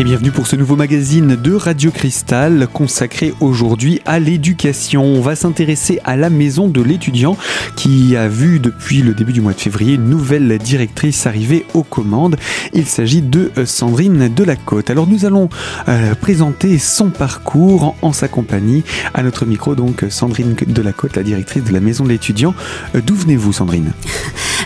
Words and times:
Et 0.00 0.04
bienvenue 0.04 0.30
pour 0.30 0.46
ce 0.46 0.56
nouveau 0.56 0.76
magazine 0.76 1.36
de 1.36 1.52
Radio 1.52 1.90
Cristal 1.90 2.68
consacré 2.72 3.34
aujourd'hui 3.40 4.00
à 4.06 4.18
l'éducation. 4.18 5.04
On 5.04 5.20
va 5.20 5.36
s'intéresser 5.36 6.00
à 6.04 6.16
la 6.16 6.30
maison 6.30 6.68
de 6.68 6.80
l'étudiant 6.80 7.36
qui 7.76 8.16
a 8.16 8.26
vu 8.26 8.60
depuis 8.60 9.02
le 9.02 9.12
début 9.12 9.34
du 9.34 9.42
mois 9.42 9.52
de 9.52 9.60
février 9.60 9.96
une 9.96 10.08
nouvelle 10.08 10.56
directrice 10.56 11.26
arriver 11.26 11.66
aux 11.74 11.82
commandes. 11.82 12.36
Il 12.72 12.86
s'agit 12.86 13.20
de 13.20 13.52
Sandrine 13.66 14.32
Delacôte. 14.34 14.88
Alors 14.88 15.06
nous 15.06 15.26
allons 15.26 15.50
euh, 15.88 16.14
présenter 16.14 16.78
son 16.78 17.10
parcours 17.10 17.94
en, 18.00 18.14
sa 18.14 18.26
compagnie. 18.26 18.84
À 19.12 19.22
notre 19.22 19.44
micro 19.44 19.74
donc 19.74 20.06
Sandrine 20.08 20.54
Delacôte, 20.54 21.16
la 21.16 21.22
directrice 21.22 21.64
de 21.64 21.74
la 21.74 21.80
maison 21.80 22.04
de 22.04 22.08
l'étudiant. 22.08 22.54
Euh, 22.94 23.02
d'où 23.04 23.14
venez-vous 23.14 23.52
Sandrine? 23.52 23.92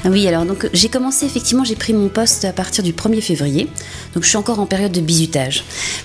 Oui, 0.07 0.29
alors 0.29 0.45
donc 0.45 0.69
j'ai 0.75 0.91
commencé 0.91 1.25
effectivement, 1.25 1.65
j'ai 1.65 1.77
pris 1.77 1.95
mon 1.95 2.09
poste 2.09 2.45
à 2.45 2.53
partir 2.53 2.85
du 2.85 2.93
1er 2.93 3.23
février. 3.23 3.71
Donc 4.13 4.23
je 4.23 4.29
suis 4.29 4.37
encore 4.37 4.61
en 4.61 4.67
période 4.67 4.93
de 4.93 5.01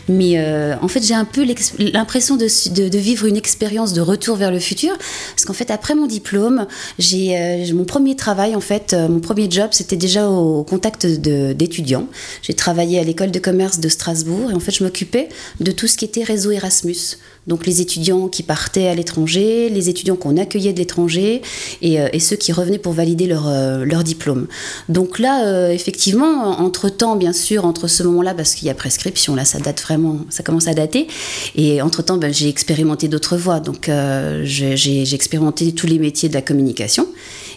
mais 0.08 0.38
euh, 0.38 0.76
en 0.82 0.88
fait, 0.88 1.04
j'ai 1.04 1.14
un 1.14 1.26
peu 1.26 1.46
l'impression 1.80 2.36
de, 2.38 2.98
vivre 2.98 3.26
une 3.26 3.38
expérience 3.38 3.94
de 3.94 4.02
retour 4.02 4.36
vers 4.36 4.52
le 4.52 4.60
futur, 4.60 4.98
parce 4.98 5.46
qu'en 5.46 5.54
fait, 5.54 5.72
après 5.72 5.96
mon 5.96 6.08
diplôme, 6.08 6.68
j'ai 6.98 7.38
euh, 7.38 7.74
mon 7.74 7.86
premier 7.86 8.16
travail, 8.16 8.56
en 8.56 8.62
fait, 8.62 8.94
euh, 8.94 9.08
mon 9.08 9.20
premier 9.20 9.50
job, 9.50 9.70
c'était 9.72 9.96
déjà 9.96 10.30
au, 10.30 10.64
contact 10.64 11.06
d'étudiants. 11.06 12.08
J'ai 12.42 12.54
travaillé 12.54 13.00
à 13.00 13.04
l'école 13.04 13.32
de 13.32 13.40
commerce 13.40 13.80
de 13.80 13.90
Strasbourg, 13.90 14.52
et 14.52 14.54
en 14.54 14.60
fait, 14.60 14.72
je 14.72 14.84
m'occupais 14.84 15.30
de 15.60 15.72
tout 15.72 15.88
ce 15.88 15.98
qui 15.98 16.06
était 16.06 16.24
réseau 16.24 16.52
Erasmus 16.52 17.18
donc 17.50 17.66
les 17.66 17.82
étudiants 17.82 18.30
qui 18.30 18.44
partaient 18.44 18.88
à 18.88 18.96
l'étranger, 18.96 19.70
les 19.70 19.90
étudiants 19.90 20.16
qu'on 20.16 20.38
accueillait 20.38 20.72
de 20.72 20.80
l'étranger 20.80 21.42
et, 21.82 21.96
et, 22.14 22.20
ceux 22.20 22.38
qui 22.38 22.54
revenaient 22.54 22.78
pour 22.78 22.94
valider 22.94 23.28
leur, 23.28 23.50
leur 23.84 24.04
diplôme. 24.04 24.48
Donc 24.88 25.20
là, 25.20 25.72
effectivement, 25.74 26.62
entre-temps, 26.62 27.16
bien 27.16 27.34
sûr, 27.34 27.66
entre 27.66 27.88
ce 27.88 28.04
moment-là, 28.04 28.34
parce 28.34 28.56
qu'il 28.56 28.68
y 28.68 28.72
a 28.72 28.76
presque 28.76 29.00
Là, 29.36 29.46
ça 29.46 29.60
date 29.60 29.82
vraiment, 29.82 30.20
ça 30.30 30.44
commence 30.44 30.68
à 30.68 30.74
dater. 30.74 31.08
Et 31.56 31.82
entre-temps, 31.82 32.18
ben, 32.18 32.34
j'ai 32.34 32.50
expérimenté 32.50 33.08
d'autres 33.08 33.38
voies. 33.38 33.60
Donc, 33.60 33.90
euh, 33.90 34.42
j'ai 34.46 35.14
expérimenté 35.14 35.72
tous 35.74 35.88
les 35.88 36.00
métiers 36.00 36.30
de 36.30 36.34
la 36.34 36.42
communication. 36.42 37.08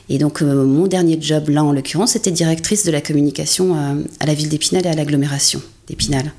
Et 0.08 0.19
donc, 0.19 0.42
euh, 0.42 0.64
mon 0.64 0.86
dernier 0.86 1.19
job, 1.20 1.48
là, 1.48 1.64
en 1.64 1.72
l'occurrence, 1.72 2.12
c'était 2.12 2.30
directrice 2.30 2.84
de 2.84 2.91
la 2.91 3.00
communication 3.00 3.77
euh, 3.77 4.02
à 4.20 4.27
la 4.27 4.34
ville 4.34 4.48
d'Épinal 4.48 4.86
et 4.86 4.89
à 4.89 4.95
l'agglomération 4.95 5.62
d'Épinal. 5.89 6.33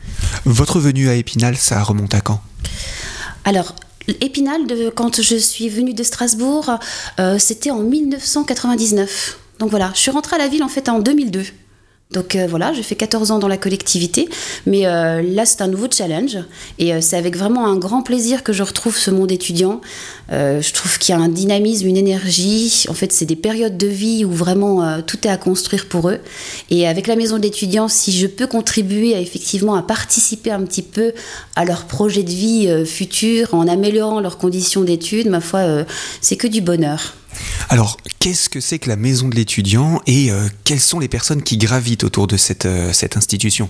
Votre 0.46 0.80
venue 0.80 1.10
à 1.10 1.16
Épinal, 1.16 1.58
ça 1.58 1.82
remonte 1.84 2.14
à 2.14 2.22
quand? 2.22 2.42
Alors, 3.46 3.76
Épinal, 4.22 4.62
quand 4.96 5.22
je 5.22 5.36
suis 5.36 5.70
venue 5.70 5.94
de 5.94 6.04
Strasbourg, 6.04 6.78
c'était 7.38 7.72
en 7.72 7.80
1999. 7.80 9.40
Donc 9.60 9.70
voilà, 9.70 9.92
je 9.94 10.00
suis 10.00 10.12
rentrée 10.12 10.36
à 10.36 10.40
la 10.40 10.48
ville 10.48 10.64
en 10.64 10.68
fait 10.68 10.90
en 10.90 11.00
2002. 11.00 11.44
Donc 12.12 12.36
euh, 12.36 12.46
voilà, 12.48 12.74
j'ai 12.74 12.84
fait 12.84 12.96
14 12.96 13.32
ans 13.32 13.40
dans 13.40 13.48
la 13.48 13.58
collectivité, 13.58 14.30
mais 14.68 14.86
euh, 14.86 15.22
là 15.24 15.46
c'est 15.46 15.62
un 15.62 15.68
nouveau 15.68 15.88
challenge 15.92 16.38
et 16.78 16.94
euh, 16.94 17.02
c'est 17.02 17.18
avec 17.18 17.36
vraiment 17.36 17.66
un 17.66 17.76
grand 17.76 18.04
plaisir 18.04 18.44
que 18.44 18.54
je 18.54 18.62
retrouve 18.62 18.96
ce 18.96 19.10
monde 19.10 19.32
étudiant. 19.32 19.82
je 20.30 20.74
trouve 20.74 21.00
qu'il 21.00 21.14
y 21.14 21.18
a 21.18 21.22
un 21.22 21.28
dynamisme, 21.28 21.88
une 21.88 21.98
énergie. 21.98 22.86
En 22.88 22.94
fait, 22.94 23.12
c'est 23.12 23.26
des 23.26 23.36
périodes 23.36 23.78
de 23.78 23.88
vie 23.88 24.26
où 24.26 24.32
vraiment 24.32 25.02
tout 25.02 25.18
est 25.28 25.30
à 25.30 25.38
construire 25.38 25.88
pour 25.88 26.10
eux. 26.10 26.20
Et 26.70 26.88
avec 26.88 27.08
la 27.08 27.16
maison 27.16 27.38
d'étudiants, 27.38 27.88
si 27.88 28.12
je 28.12 28.28
peux 28.28 28.48
contribuer 28.48 29.16
à, 29.16 29.20
effectivement 29.20 29.76
à 29.76 29.82
participer 29.82 30.52
un 30.52 30.62
petit 30.64 30.82
peu 30.82 31.14
à 31.56 31.66
leur 31.66 31.86
projet 31.86 32.24
de 32.24 32.32
vie 32.32 32.86
futur 32.86 33.54
en 33.54 33.68
améliorant 33.68 34.22
leurs 34.22 34.38
conditions 34.38 34.82
d'études, 34.82 35.28
ma 35.28 35.42
foi, 35.42 35.86
c'est 36.22 36.38
que 36.38 36.48
du 36.48 36.62
bonheur. 36.62 37.16
Alors, 37.74 37.98
qu'est-ce 38.20 38.50
que 38.50 38.60
c'est 38.60 38.78
que 38.78 38.88
la 38.88 38.96
maison 38.96 39.30
de 39.30 39.36
l'étudiant 39.36 40.00
et 40.06 40.30
euh, 40.30 40.44
quelles 40.64 40.80
sont 40.80 41.00
les 41.00 41.08
personnes 41.08 41.42
qui 41.42 41.58
gravitent 41.58 42.04
autour 42.04 42.28
de 42.28 42.38
cette, 42.38 42.68
euh, 42.68 42.94
cette 42.94 43.18
institution? 43.18 43.68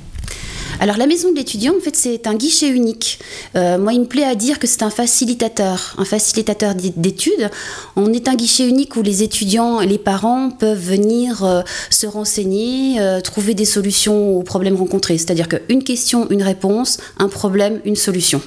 Alors 0.82 0.98
la 0.98 1.08
maison 1.08 1.32
de 1.32 1.38
l'étudiant, 1.38 1.74
en 1.78 1.80
fait, 1.80 1.96
c'est 1.96 2.28
un 2.28 2.34
guichet 2.34 2.68
unique. 2.68 3.20
Euh, 3.56 3.78
moi, 3.78 3.94
il 3.94 4.02
me 4.02 4.06
plaît 4.06 4.26
à 4.26 4.36
dire 4.36 4.60
que 4.60 4.68
c'est 4.68 4.84
un 4.84 4.90
facilitateur, 4.90 5.96
un 5.98 6.04
facilitateur 6.04 6.76
d'études. 6.76 7.50
On 7.96 8.12
est 8.12 8.28
un 8.28 8.36
guichet 8.36 8.68
unique 8.68 8.98
où 8.98 9.04
les 9.04 9.24
étudiants 9.24 9.80
et 9.80 9.88
les 9.88 10.00
parents 10.00 10.50
peuvent 10.50 10.86
venir 10.86 11.64
se 11.90 12.06
renseigner, 12.06 13.00
trouver 13.24 13.54
des 13.54 13.64
solutions 13.64 14.38
aux 14.38 14.44
problèmes 14.44 14.76
rencontrés. 14.76 15.18
C'est-à-dire 15.18 15.48
qu'une 15.48 15.82
question, 15.82 16.30
une 16.30 16.44
réponse, 16.44 16.98
un 17.20 17.30
problème, 17.30 17.80
une 17.86 17.96
solution. 17.96 18.42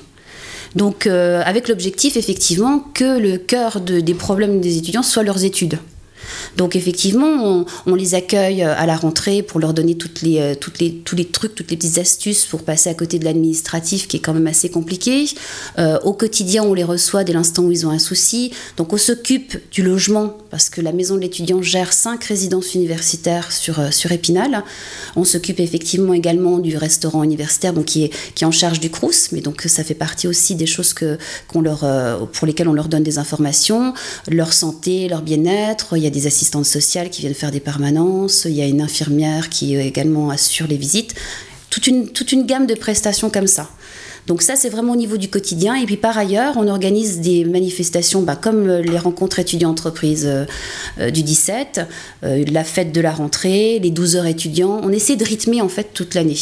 Donc, 0.77 1.07
euh, 1.07 1.43
avec 1.45 1.69
l'objectif, 1.69 2.17
effectivement, 2.17 2.81
que 2.95 3.19
le 3.19 3.39
cœur 3.39 3.81
des 3.81 4.15
problèmes 4.15 4.61
des 4.61 4.77
étudiants 4.77 5.03
soit 5.03 5.23
leurs 5.23 5.45
études. 5.45 5.79
Donc 6.57 6.77
effectivement, 6.77 7.65
on, 7.87 7.95
les 7.95 8.15
accueille 8.15 8.63
euh, 8.63 8.75
à 8.77 8.87
la 8.87 8.97
rentrée 8.97 9.43
pour 9.43 9.61
leur 9.61 9.75
donner 9.75 9.97
toutes 9.97 10.23
les, 10.23 10.39
euh, 10.39 10.55
toutes 10.55 10.79
les, 10.79 10.93
tous 10.93 11.17
les 11.17 11.25
trucs, 11.25 11.55
toutes 11.55 11.71
les 11.71 11.77
petites 11.77 11.99
astuces 11.99 12.45
pour 12.45 12.63
passer 12.63 12.91
à 12.91 12.95
côté 12.95 13.19
de 13.19 13.25
l'administratif 13.25 14.09
qui 14.09 14.19
est 14.19 14.21
quand 14.21 14.35
même 14.35 14.47
assez 14.47 14.69
compliqué. 14.69 15.27
Euh, 15.79 15.99
au 16.05 16.13
quotidien, 16.13 16.63
on 16.63 16.75
les 16.75 16.85
reçoit 16.85 17.25
dès 17.25 17.33
l'instant 17.33 17.63
où 17.65 17.73
ils 17.73 17.87
ont 17.87 17.91
un 17.91 17.99
souci. 17.99 18.53
Donc 18.77 18.93
on 18.93 18.97
s'occupe 18.97 19.59
du 19.71 19.83
logement 19.83 20.37
parce 20.51 20.69
que 20.71 20.81
la 20.81 20.93
maison 20.93 21.17
de 21.17 21.21
l'étudiant 21.21 21.63
gère 21.63 21.93
cinq 21.93 22.25
résidences 22.25 22.75
universitaires 22.75 23.53
sur, 23.53 23.93
sur 23.93 24.13
Épinal. 24.13 24.65
On 25.17 25.25
s'occupe 25.25 25.61
effectivement 25.61 26.13
également 26.13 26.59
du 26.59 26.77
restaurant 26.77 27.23
universitaire 27.23 27.73
donc 27.73 27.87
qui, 27.87 28.05
est, 28.05 28.11
qui 28.35 28.45
en 28.45 28.51
charge 28.51 28.81
du 28.81 28.91
CRUS, 28.91 29.33
mais 29.33 29.41
donc 29.41 29.63
ça 29.63 29.85
fait 29.85 29.95
partie 29.95 30.29
aussi 30.29 30.55
des 30.55 30.67
choses 30.67 30.93
que, 30.93 31.19
qu'on 31.49 31.61
leur, 31.61 31.81
pour 32.33 32.47
lesquelles 32.47 32.69
on 32.69 32.73
leur 32.73 32.89
donne 32.89 33.03
des 33.03 33.19
informations, 33.19 33.95
leur 34.29 34.53
santé, 34.53 35.09
leur 35.09 35.23
bien-être. 35.23 35.97
Des 36.17 36.27
assistantes 36.27 36.67
sociales 36.67 37.11
qui 37.11 37.21
viennent 37.21 37.35
faire 37.35 37.51
des 37.51 37.61
permanences, 37.61 38.47
il 38.47 38.55
y 38.55 38.63
a 38.63 38.67
une 38.67 38.81
infirmière 38.81 39.51
qui 39.51 39.77
également 39.77 40.31
assure 40.31 40.67
les 40.67 40.77
visites, 40.77 41.15
toute 41.71 42.33
une, 42.33 42.47
gamme 42.47 42.67
de 42.67 42.75
prestations 42.75 43.29
comme 43.31 43.47
ça. 43.47 43.69
Donc 44.27 44.43
ça, 44.43 44.57
c'est 44.57 44.71
vraiment 44.71 44.95
au 44.95 44.97
niveau 44.97 45.19
du 45.19 45.29
quotidien. 45.29 45.75
Et 45.75 45.85
puis 45.85 45.97
par 45.97 46.17
ailleurs, 46.19 46.55
on 46.57 46.67
organise 46.69 47.21
des 47.21 47.45
manifestations 47.45 48.23
bah, 48.23 48.35
comme 48.35 48.67
les 48.67 48.99
rencontres 48.99 49.39
étudiants-entreprises 49.39 50.27
euh, 50.27 50.45
euh, 50.99 51.11
du 51.11 51.23
17, 51.23 51.83
euh, 52.25 52.45
la 52.51 52.65
fête 52.65 52.93
de 52.93 53.01
la 53.01 53.13
rentrée, 53.13 53.79
les 53.79 53.91
12 53.91 54.17
heures 54.17 54.27
étudiants. 54.27 54.81
On 54.83 54.91
essaie 54.91 55.17
de 55.17 55.25
rythmer 55.25 55.61
en 55.61 55.69
fait 55.69 55.91
toute 55.93 56.15
l'année 56.15 56.35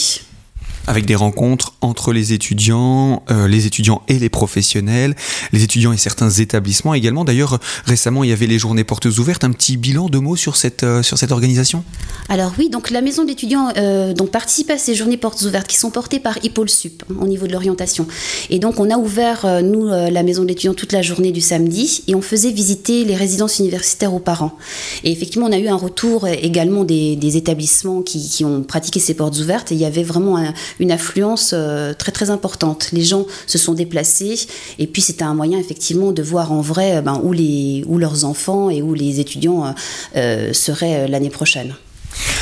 avec 0.87 1.07
des 1.07 1.15
rencontres 1.15 1.75
entre 1.81 2.13
les 2.13 2.33
étudiants, 2.33 3.23
euh, 3.31 3.49
les 3.49 3.67
étudiants 3.67 4.03
et 4.09 4.19
les 4.19 4.29
professionnels, 4.29 5.15
les 5.53 5.63
étudiants 5.63 5.93
et 5.93 5.97
certains 5.97 6.31
établissements 6.31 6.95
également. 6.95 7.25
D'ailleurs, 7.25 7.59
récemment, 7.85 8.25
il 8.25 8.31
y 8.31 8.33
avait 8.33 8.47
les 8.47 8.59
journées 8.59 8.85
portes 8.85 9.07
ouvertes. 9.07 9.45
Un 9.45 9.53
petit 9.53 9.77
bilan 9.77 10.09
de 10.09 10.19
mots 10.19 10.37
sur 10.37 10.57
cette, 10.57 10.83
euh, 10.83 11.03
sur 11.03 11.19
cette 11.19 11.33
organisation? 11.33 11.85
Alors 12.29 12.53
oui, 12.59 12.69
donc 12.69 12.91
la 12.91 13.01
maison 13.01 13.25
d'étudiants 13.25 13.69
euh, 13.77 14.13
donc 14.13 14.31
participe 14.31 14.71
à 14.71 14.79
ces 14.79 14.95
journées 14.95 15.17
portes 15.17 15.43
ouvertes 15.43 15.67
qui 15.67 15.77
sont 15.77 15.91
portées 15.91 16.21
par 16.21 16.39
Hippol 16.43 16.69
Sup 16.69 17.03
hein, 17.11 17.17
au 17.21 17.27
niveau 17.27 17.47
de 17.47 17.53
l'orientation. 17.53 18.07
Et 18.51 18.59
donc 18.59 18.81
on 18.81 18.91
a 18.91 18.97
ouvert, 18.97 19.47
nous, 19.63 19.87
la 19.87 20.23
maison 20.23 20.45
d'étudiants 20.45 20.75
toute 20.75 20.93
la 20.93 21.03
journée 21.03 21.33
du 21.33 21.41
samedi 21.41 22.03
et 22.07 22.15
on 22.15 22.23
faisait 22.23 22.51
visiter 22.51 23.05
les 23.05 23.17
résidences 23.17 23.59
universitaires 23.59 24.15
aux 24.15 24.19
parents. 24.19 24.57
Et 25.03 25.13
effectivement, 25.13 25.47
on 25.47 25.53
a 25.53 25.59
eu 25.59 25.69
un 25.69 25.77
retour 25.77 26.27
également 26.29 26.85
des, 26.85 27.17
des 27.17 27.37
établissements 27.37 28.03
qui, 28.03 28.29
qui, 28.29 28.45
ont 28.45 28.63
pratiqué 28.63 29.01
ces 29.01 29.15
portes 29.15 29.39
ouvertes 29.39 29.73
et 29.73 29.75
il 29.75 29.81
y 29.81 29.85
avait 29.85 30.03
vraiment 30.03 30.37
un, 30.37 30.53
une 30.81 30.91
affluence 30.91 31.53
euh, 31.53 31.95
très 31.95 32.13
très 32.13 32.31
importante. 32.31 32.91
Les 32.93 33.05
gens 33.05 33.27
se 33.47 33.59
sont 33.59 33.75
déplacés 33.75 34.47
et 34.79 34.87
puis 34.87 35.03
c'était 35.03 35.25
un 35.25 35.35
moyen 35.35 35.59
effectivement 35.59 36.13
de 36.13 36.23
voir 36.23 36.53
en 36.53 36.61
vrai 36.61 36.97
euh, 36.97 37.03
ben, 37.03 37.21
où, 37.23 37.33
les, 37.33 37.85
où 37.87 37.99
leurs 37.99 38.25
enfants 38.25 38.71
et 38.71 38.83
où 38.83 38.95
les 38.95 39.21
étudiants 39.21 39.75
euh, 40.17 40.53
seraient 40.53 41.09
l'année 41.09 41.31
prochaine. 41.31 41.75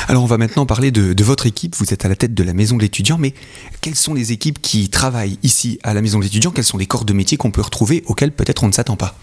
Alors 0.07 0.23
on 0.23 0.27
va 0.27 0.37
maintenant 0.37 0.65
parler 0.65 0.91
de, 0.91 1.13
de, 1.13 1.23
votre 1.23 1.47
équipe. 1.47 1.75
Vous 1.77 1.93
êtes 1.93 2.05
à 2.05 2.09
la 2.09 2.15
tête 2.15 2.33
de 2.33 2.43
la 2.43 2.53
maison 2.53 2.77
de 2.77 2.81
l'étudiant, 2.81 3.17
mais 3.17 3.33
quelles 3.81 3.95
sont 3.95 4.13
les 4.13 4.31
équipes 4.31 4.61
qui 4.61 4.89
travaillent 4.89 5.39
ici 5.41 5.79
à 5.83 5.93
la 5.93 6.01
maison 6.01 6.19
de 6.19 6.23
l'étudiant? 6.23 6.51
Quels 6.51 6.63
sont 6.63 6.77
les 6.77 6.85
corps 6.85 7.05
de 7.05 7.13
métier 7.13 7.37
qu'on 7.37 7.51
peut 7.51 7.61
retrouver 7.61 8.03
auxquels 8.05 8.31
peut-être 8.31 8.63
on 8.63 8.67
ne 8.67 8.73
s'attend 8.73 8.97
pas? 8.97 9.15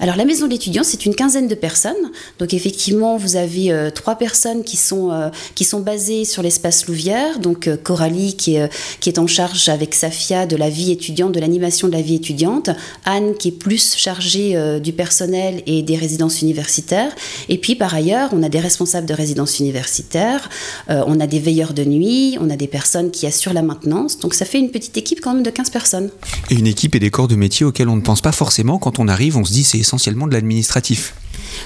Alors 0.00 0.16
la 0.16 0.24
maison 0.24 0.46
d'étudiants, 0.46 0.84
c'est 0.84 1.06
une 1.06 1.14
quinzaine 1.14 1.48
de 1.48 1.54
personnes. 1.54 1.94
Donc 2.38 2.54
effectivement, 2.54 3.16
vous 3.16 3.36
avez 3.36 3.72
euh, 3.72 3.90
trois 3.90 4.14
personnes 4.14 4.62
qui 4.62 4.76
sont, 4.76 5.10
euh, 5.10 5.28
qui 5.54 5.64
sont 5.64 5.80
basées 5.80 6.24
sur 6.24 6.42
l'espace 6.42 6.86
Louvière. 6.86 7.40
Donc 7.40 7.66
euh, 7.66 7.76
Coralie 7.76 8.36
qui 8.36 8.54
est, 8.54 8.70
qui 9.00 9.08
est 9.08 9.18
en 9.18 9.26
charge 9.26 9.68
avec 9.68 9.94
Safia 9.94 10.46
de 10.46 10.56
la 10.56 10.70
vie 10.70 10.92
étudiante, 10.92 11.32
de 11.32 11.40
l'animation 11.40 11.88
de 11.88 11.92
la 11.92 12.02
vie 12.02 12.14
étudiante. 12.14 12.70
Anne 13.04 13.34
qui 13.34 13.48
est 13.48 13.52
plus 13.52 13.96
chargée 13.96 14.78
du 14.80 14.92
personnel 14.92 15.62
et 15.66 15.82
des 15.82 15.96
résidences 15.96 16.42
universitaires. 16.42 17.14
Et 17.48 17.58
puis 17.58 17.74
par 17.74 17.94
ailleurs, 17.94 18.30
on 18.32 18.42
a 18.42 18.48
des 18.48 18.60
responsables 18.60 19.06
de 19.06 19.14
résidences 19.14 19.58
universitaires, 19.58 20.48
on 20.88 21.20
a 21.20 21.26
des 21.26 21.38
veilleurs 21.38 21.72
de 21.72 21.84
nuit, 21.84 22.36
on 22.40 22.50
a 22.50 22.56
des 22.56 22.66
personnes 22.66 23.10
qui 23.10 23.26
assurent 23.26 23.52
la 23.52 23.62
maintenance. 23.62 24.18
Donc 24.18 24.34
ça 24.34 24.44
fait 24.44 24.58
une 24.58 24.70
petite 24.70 24.96
équipe 24.96 25.20
quand 25.20 25.34
même 25.34 25.42
de 25.42 25.50
15 25.50 25.70
personnes. 25.70 26.10
Et 26.50 26.54
une 26.54 26.66
équipe 26.66 26.94
et 26.94 26.98
des 26.98 27.10
corps 27.10 27.28
de 27.28 27.36
métier 27.36 27.64
auxquels 27.64 27.88
on 27.88 27.96
ne 27.96 28.02
pense 28.02 28.20
pas 28.20 28.32
forcément 28.32 28.78
quand 28.78 28.98
on 28.98 29.08
arrive, 29.08 29.36
on 29.38 29.44
se 29.44 29.52
dit 29.52 29.64
c'est 29.64 29.78
essentiellement 29.78 30.26
de 30.26 30.34
l'administratif. 30.34 31.14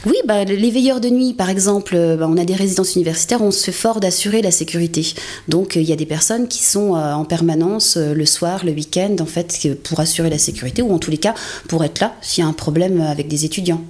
Oui, 0.06 0.14
bah, 0.26 0.44
les 0.44 0.70
veilleurs 0.70 1.00
de 1.00 1.08
nuit, 1.08 1.34
par 1.34 1.50
exemple, 1.50 1.94
euh, 1.96 2.16
bah, 2.16 2.26
on 2.28 2.36
a 2.36 2.44
des 2.44 2.54
résidences 2.54 2.94
universitaires, 2.96 3.42
on 3.42 3.50
se 3.50 3.64
fait 3.64 3.72
fort 3.72 4.00
d'assurer 4.00 4.42
la 4.42 4.50
sécurité. 4.50 5.14
Donc, 5.48 5.76
euh, 5.76 5.80
il 5.80 5.88
y 5.88 5.92
a 5.92 5.96
des 5.96 6.06
personnes 6.06 6.48
qui 6.48 6.62
sont 6.62 6.96
euh, 6.96 7.12
en 7.12 7.24
permanence 7.24 7.96
le 7.96 8.26
soir, 8.26 8.64
le 8.64 8.72
week-end, 8.72 9.16
en 9.20 9.26
fait, 9.26 9.68
pour 9.82 10.00
assurer 10.00 10.30
la 10.30 10.38
sécurité, 10.38 10.82
ou 10.82 10.92
en 10.92 10.98
tous 10.98 11.10
les 11.10 11.18
cas, 11.18 11.34
pour 11.68 11.84
être 11.84 12.00
là 12.00 12.14
s'il 12.22 12.42
y 12.42 12.46
a 12.46 12.48
un 12.48 12.52
problème 12.52 13.00
avec 13.00 13.28
des 13.28 13.44
étudiants. 13.44 13.82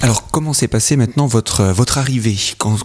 Alors, 0.00 0.28
comment 0.30 0.52
s'est 0.52 0.68
passée 0.68 0.96
maintenant 0.96 1.26
votre, 1.26 1.64
votre 1.64 1.98
arrivée? 1.98 2.36
Quand, 2.58 2.76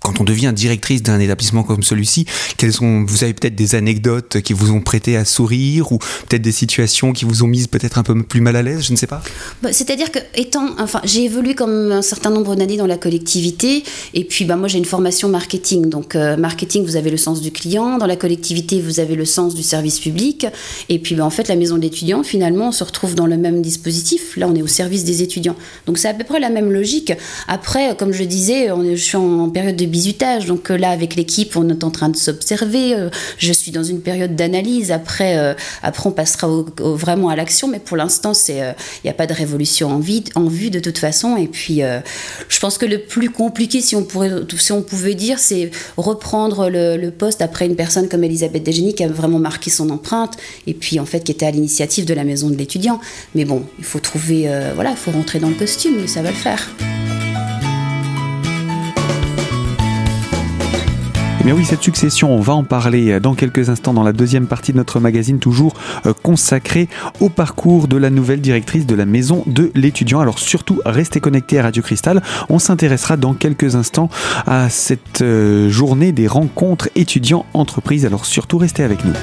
quand 0.00 0.20
on 0.20 0.24
devient 0.24 0.52
directrice 0.54 1.02
d'un 1.02 1.20
établissement 1.20 1.62
comme 1.62 1.82
celui-ci, 1.82 2.26
quelles 2.56 2.72
sont, 2.72 3.04
vous 3.04 3.22
avez 3.22 3.34
peut-être 3.34 3.54
des 3.54 3.74
anecdotes 3.74 4.40
qui 4.40 4.52
vous 4.52 4.70
ont 4.70 4.80
prêté 4.80 5.16
à 5.16 5.24
sourire 5.24 5.92
ou 5.92 5.98
peut-être 5.98 6.42
des 6.42 6.52
situations 6.52 7.12
qui 7.12 7.24
vous 7.24 7.42
ont 7.42 7.46
mise 7.46 7.66
peut-être 7.66 7.98
un 7.98 8.02
peu 8.02 8.20
plus 8.22 8.40
mal 8.40 8.56
à 8.56 8.62
l'aise, 8.62 8.82
je 8.82 8.92
ne 8.92 8.96
sais 8.96 9.06
pas. 9.06 9.22
Bah, 9.62 9.72
c'est-à-dire 9.72 10.10
que 10.10 10.18
étant, 10.34 10.70
enfin, 10.78 11.00
j'ai 11.04 11.24
évolué 11.24 11.54
comme 11.54 11.92
un 11.92 12.02
certain 12.02 12.30
nombre 12.30 12.56
d'années 12.56 12.78
dans 12.78 12.86
la 12.86 12.96
collectivité 12.96 13.84
et 14.14 14.24
puis 14.24 14.44
bah, 14.46 14.56
moi 14.56 14.68
j'ai 14.68 14.78
une 14.78 14.86
formation 14.86 15.28
marketing. 15.28 15.90
Donc 15.90 16.16
euh, 16.16 16.36
marketing, 16.36 16.84
vous 16.84 16.96
avez 16.96 17.10
le 17.10 17.18
sens 17.18 17.42
du 17.42 17.52
client, 17.52 17.98
dans 17.98 18.06
la 18.06 18.16
collectivité, 18.16 18.80
vous 18.80 19.00
avez 19.00 19.16
le 19.16 19.26
sens 19.26 19.54
du 19.54 19.62
service 19.62 20.00
public 20.00 20.46
et 20.88 20.98
puis 20.98 21.14
bah, 21.14 21.26
en 21.26 21.30
fait 21.30 21.48
la 21.48 21.56
maison 21.56 21.76
d'étudiants, 21.76 22.22
finalement, 22.22 22.68
on 22.68 22.72
se 22.72 22.84
retrouve 22.84 23.14
dans 23.14 23.26
le 23.26 23.36
même 23.36 23.60
dispositif. 23.60 24.36
Là, 24.36 24.48
on 24.48 24.54
est 24.54 24.62
au 24.62 24.66
service 24.66 25.04
des 25.04 25.22
étudiants. 25.22 25.56
Donc 25.86 25.98
c'est 25.98 26.08
à 26.08 26.14
peu 26.14 26.24
près 26.24 26.40
la 26.40 26.48
même 26.48 26.72
logique. 26.72 27.12
Après, 27.48 27.94
comme 27.96 28.12
je 28.12 28.24
disais, 28.24 28.68
je 28.68 28.96
suis 28.96 29.16
en 29.16 29.50
période 29.50 29.76
de 29.76 29.89
bisutage. 29.90 30.46
Donc 30.46 30.70
euh, 30.70 30.76
là, 30.76 30.90
avec 30.90 31.16
l'équipe, 31.16 31.56
on 31.56 31.68
est 31.68 31.84
en 31.84 31.90
train 31.90 32.08
de 32.08 32.16
s'observer. 32.16 32.94
Euh, 32.94 33.10
je 33.38 33.52
suis 33.52 33.70
dans 33.70 33.82
une 33.82 34.00
période 34.00 34.36
d'analyse. 34.36 34.90
Après, 34.90 35.36
euh, 35.36 35.54
après, 35.82 36.08
on 36.08 36.12
passera 36.12 36.48
vraiment 36.78 37.28
à 37.28 37.36
l'action. 37.36 37.68
Mais 37.68 37.78
pour 37.78 37.96
l'instant, 37.96 38.32
il 38.48 38.74
n'y 39.04 39.10
a 39.10 39.14
pas 39.14 39.26
de 39.26 39.34
révolution 39.34 39.90
en, 39.90 39.98
vue, 39.98 40.70
de 40.70 40.80
toute 40.80 40.98
façon. 40.98 41.36
Et 41.36 41.46
puis, 41.46 41.80
je 42.48 42.60
pense 42.60 42.78
que 42.78 42.86
le 42.86 42.98
plus 42.98 43.30
compliqué, 43.30 43.80
si 43.80 43.96
on, 43.96 44.02
pourrait, 44.02 44.30
si 44.56 44.72
on 44.72 44.82
pouvait 44.82 45.14
dire, 45.14 45.38
c'est 45.38 45.70
reprendre 45.96 46.68
le, 46.68 47.10
poste 47.10 47.42
après 47.42 47.66
une 47.66 47.76
personne 47.76 48.08
comme 48.08 48.22
Elisabeth 48.22 48.62
Degeni 48.62 48.94
qui 48.94 49.02
a 49.02 49.08
vraiment 49.08 49.38
marqué 49.38 49.68
son 49.70 49.90
empreinte. 49.90 50.36
Et 50.66 50.74
puis, 50.74 51.00
en 51.00 51.06
fait, 51.06 51.24
qui 51.24 51.32
était 51.32 51.46
à 51.46 51.50
l'initiative 51.50 52.04
de 52.04 52.14
la 52.14 52.24
maison 52.24 52.48
de 52.48 52.56
l'étudiant. 52.56 53.00
Mais 53.34 53.44
bon, 53.44 53.64
il 53.78 53.84
faut 53.84 54.00
trouver, 54.00 54.48
voilà, 54.74 54.90
il 54.90 54.96
faut 54.96 55.10
rentrer 55.10 55.38
dans 55.38 55.48
le 55.48 55.54
costume, 55.56 55.96
mais 56.00 56.06
ça 56.06 56.22
va 56.22 56.30
le 56.30 56.36
faire. 56.36 56.70
Eh 61.40 61.44
bien 61.44 61.54
oui, 61.54 61.64
cette 61.64 61.82
succession, 61.82 62.30
on 62.34 62.40
va 62.40 62.52
en 62.52 62.64
parler 62.64 63.18
dans 63.18 63.34
quelques 63.34 63.70
instants 63.70 63.94
dans 63.94 64.02
la 64.02 64.12
deuxième 64.12 64.46
partie 64.46 64.72
de 64.72 64.76
notre 64.76 65.00
magazine, 65.00 65.38
toujours 65.38 65.72
euh, 66.04 66.12
consacrée 66.12 66.86
au 67.18 67.30
parcours 67.30 67.88
de 67.88 67.96
la 67.96 68.10
nouvelle 68.10 68.42
directrice 68.42 68.84
de 68.84 68.94
la 68.94 69.06
maison 69.06 69.42
de 69.46 69.72
l'étudiant. 69.74 70.20
Alors 70.20 70.38
surtout, 70.38 70.82
restez 70.84 71.18
connectés 71.20 71.58
à 71.58 71.62
Radio 71.62 71.82
Cristal. 71.82 72.22
On 72.50 72.58
s'intéressera 72.58 73.16
dans 73.16 73.32
quelques 73.32 73.74
instants 73.74 74.10
à 74.46 74.68
cette 74.68 75.22
euh, 75.22 75.70
journée 75.70 76.12
des 76.12 76.26
rencontres 76.26 76.90
étudiants-entreprises. 76.94 78.04
Alors 78.04 78.26
surtout, 78.26 78.58
restez 78.58 78.82
avec 78.82 79.02
nous. 79.06 79.14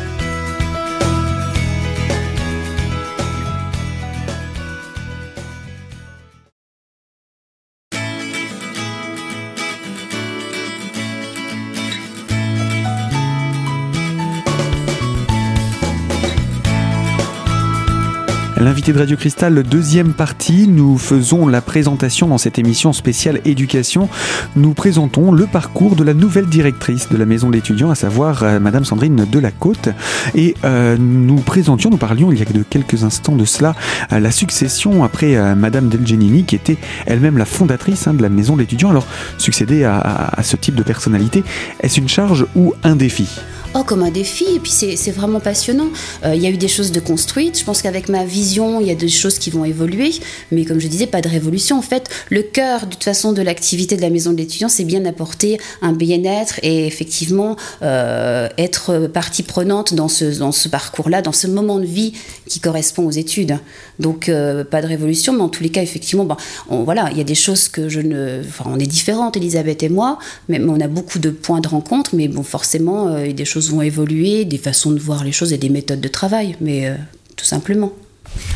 L'invité 18.67 18.91
de 18.91 18.99
Radio 18.99 19.15
Cristal, 19.15 19.63
deuxième 19.63 20.11
partie, 20.11 20.67
nous 20.67 20.97
faisons 20.97 21.47
la 21.47 21.61
présentation 21.61 22.27
dans 22.27 22.37
cette 22.37 22.59
émission 22.59 22.91
spéciale 22.91 23.39
éducation. 23.45 24.09
Nous 24.57 24.73
présentons 24.73 25.31
le 25.31 25.45
parcours 25.45 25.95
de 25.95 26.03
la 26.03 26.13
nouvelle 26.13 26.47
directrice 26.47 27.07
de 27.07 27.15
la 27.15 27.25
maison 27.25 27.47
de 27.47 27.53
l'étudiant, 27.53 27.91
à 27.91 27.95
savoir 27.95 28.43
euh, 28.43 28.59
Madame 28.59 28.83
Sandrine 28.83 29.25
Delacôte. 29.31 29.87
Et 30.35 30.53
euh, 30.65 30.97
nous 30.99 31.37
présentions, 31.37 31.89
nous 31.89 31.95
parlions 31.95 32.29
il 32.33 32.39
y 32.39 32.41
a 32.41 32.45
de 32.45 32.61
quelques 32.61 33.05
instants 33.05 33.37
de 33.37 33.45
cela, 33.45 33.73
euh, 34.11 34.19
la 34.19 34.31
succession 34.31 35.05
après 35.05 35.55
Madame 35.55 35.87
Delgenini, 35.87 36.43
qui 36.43 36.55
était 36.55 36.77
elle-même 37.05 37.37
la 37.37 37.45
fondatrice 37.45 38.05
hein, 38.07 38.15
de 38.15 38.21
la 38.21 38.27
maison 38.27 38.55
de 38.55 38.59
l'étudiant. 38.59 38.89
Alors, 38.89 39.07
succéder 39.37 39.85
à 39.85 40.43
ce 40.43 40.57
type 40.57 40.75
de 40.75 40.83
personnalité, 40.83 41.45
est-ce 41.79 42.01
une 42.01 42.09
charge 42.09 42.45
ou 42.53 42.73
un 42.83 42.97
défi? 42.97 43.29
Oh, 43.73 43.83
comme 43.83 44.03
un 44.03 44.11
défi. 44.11 44.45
Et 44.55 44.59
puis 44.59 44.71
c'est 44.71 45.11
vraiment 45.11 45.39
passionnant. 45.39 45.89
Euh, 46.23 46.35
il 46.35 46.41
y 46.41 46.47
a 46.47 46.49
eu 46.49 46.57
des 46.57 46.67
choses 46.67 46.91
de 46.91 46.99
construites. 46.99 47.59
Je 47.59 47.63
pense 47.63 47.81
qu'avec 47.81 48.09
ma 48.09 48.25
vision, 48.25 48.81
il 48.81 48.87
y 48.87 48.91
a 48.91 48.95
des 48.95 49.09
choses 49.09 49.39
qui 49.39 49.49
vont 49.49 49.65
évoluer. 49.65 50.11
Mais 50.51 50.65
comme 50.65 50.79
je 50.79 50.87
disais, 50.87 51.07
pas 51.07 51.21
de 51.21 51.29
révolution. 51.29 51.77
En 51.77 51.81
fait, 51.81 52.09
le 52.29 52.41
cœur, 52.41 52.85
de 52.85 52.91
toute 52.91 53.03
façon, 53.03 53.33
de 53.33 53.41
l'activité 53.41 53.95
de 53.95 54.01
la 54.01 54.09
maison 54.09 54.31
de 54.31 54.37
l'étudiant, 54.37 54.69
c'est 54.69 54.83
bien 54.83 55.01
d'apporter 55.01 55.59
un 55.81 55.93
bien-être 55.93 56.59
et 56.63 56.87
effectivement 56.87 57.55
euh, 57.81 58.49
être 58.57 59.07
partie 59.07 59.43
prenante 59.43 59.93
dans 59.93 60.07
ce, 60.07 60.39
dans 60.39 60.51
ce 60.51 60.69
parcours-là, 60.69 61.21
dans 61.21 61.31
ce 61.31 61.47
moment 61.47 61.79
de 61.79 61.85
vie 61.85 62.13
qui 62.47 62.59
correspond 62.59 63.05
aux 63.05 63.11
études. 63.11 63.57
Donc, 63.99 64.29
euh, 64.29 64.63
pas 64.63 64.81
de 64.81 64.87
révolution, 64.87 65.33
mais 65.33 65.41
en 65.41 65.49
tous 65.49 65.63
les 65.63 65.69
cas, 65.69 65.81
effectivement, 65.81 66.25
bon, 66.25 66.37
voilà, 66.83 67.09
il 67.11 67.17
y 67.17 67.21
a 67.21 67.23
des 67.23 67.35
choses 67.35 67.67
que 67.67 67.89
je 67.89 67.99
ne. 67.99 68.41
Enfin, 68.47 68.69
on 68.71 68.79
est 68.79 68.87
différentes, 68.87 69.37
Elisabeth 69.37 69.83
et 69.83 69.89
moi, 69.89 70.19
mais 70.49 70.59
on 70.59 70.79
a 70.79 70.87
beaucoup 70.87 71.19
de 71.19 71.29
points 71.29 71.61
de 71.61 71.67
rencontre, 71.67 72.15
mais 72.15 72.27
bon, 72.27 72.43
forcément, 72.43 73.17
il 73.17 73.27
y 73.27 73.29
a 73.29 73.33
des 73.33 73.45
choses 73.45 73.56
vont 73.59 73.81
évoluer, 73.81 74.45
des 74.45 74.57
façons 74.57 74.91
de 74.91 74.99
voir 74.99 75.23
les 75.23 75.31
choses 75.31 75.53
et 75.53 75.57
des 75.57 75.69
méthodes 75.69 76.01
de 76.01 76.07
travail, 76.07 76.55
mais 76.61 76.87
euh, 76.87 76.95
tout 77.35 77.45
simplement. 77.45 77.93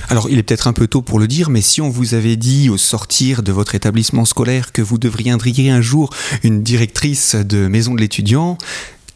Alors, 0.09 0.30
il 0.30 0.38
est 0.38 0.44
peut-être 0.44 0.68
un 0.68 0.74
peu 0.74 0.88
tôt 0.88 1.01
pour 1.01 1.19
le 1.19 1.27
dire, 1.27 1.50
mais 1.50 1.62
si 1.62 1.81
on 1.81 1.89
vous 1.89 2.13
avait 2.13 2.36
dit 2.36 2.69
au 2.69 2.77
sortir 2.77 3.44
de 3.44 3.51
votre 3.51 3.75
établissement 3.75 4.25
scolaire 4.25 4.71
que 4.71 4.81
vous 4.81 4.98
devriez 4.98 5.31
un 5.69 5.81
jour 5.81 6.13
une 6.44 6.63
directrice 6.63 7.36
de 7.36 7.68
maison 7.68 7.94
de 7.95 8.01
l'étudiant, 8.01 8.57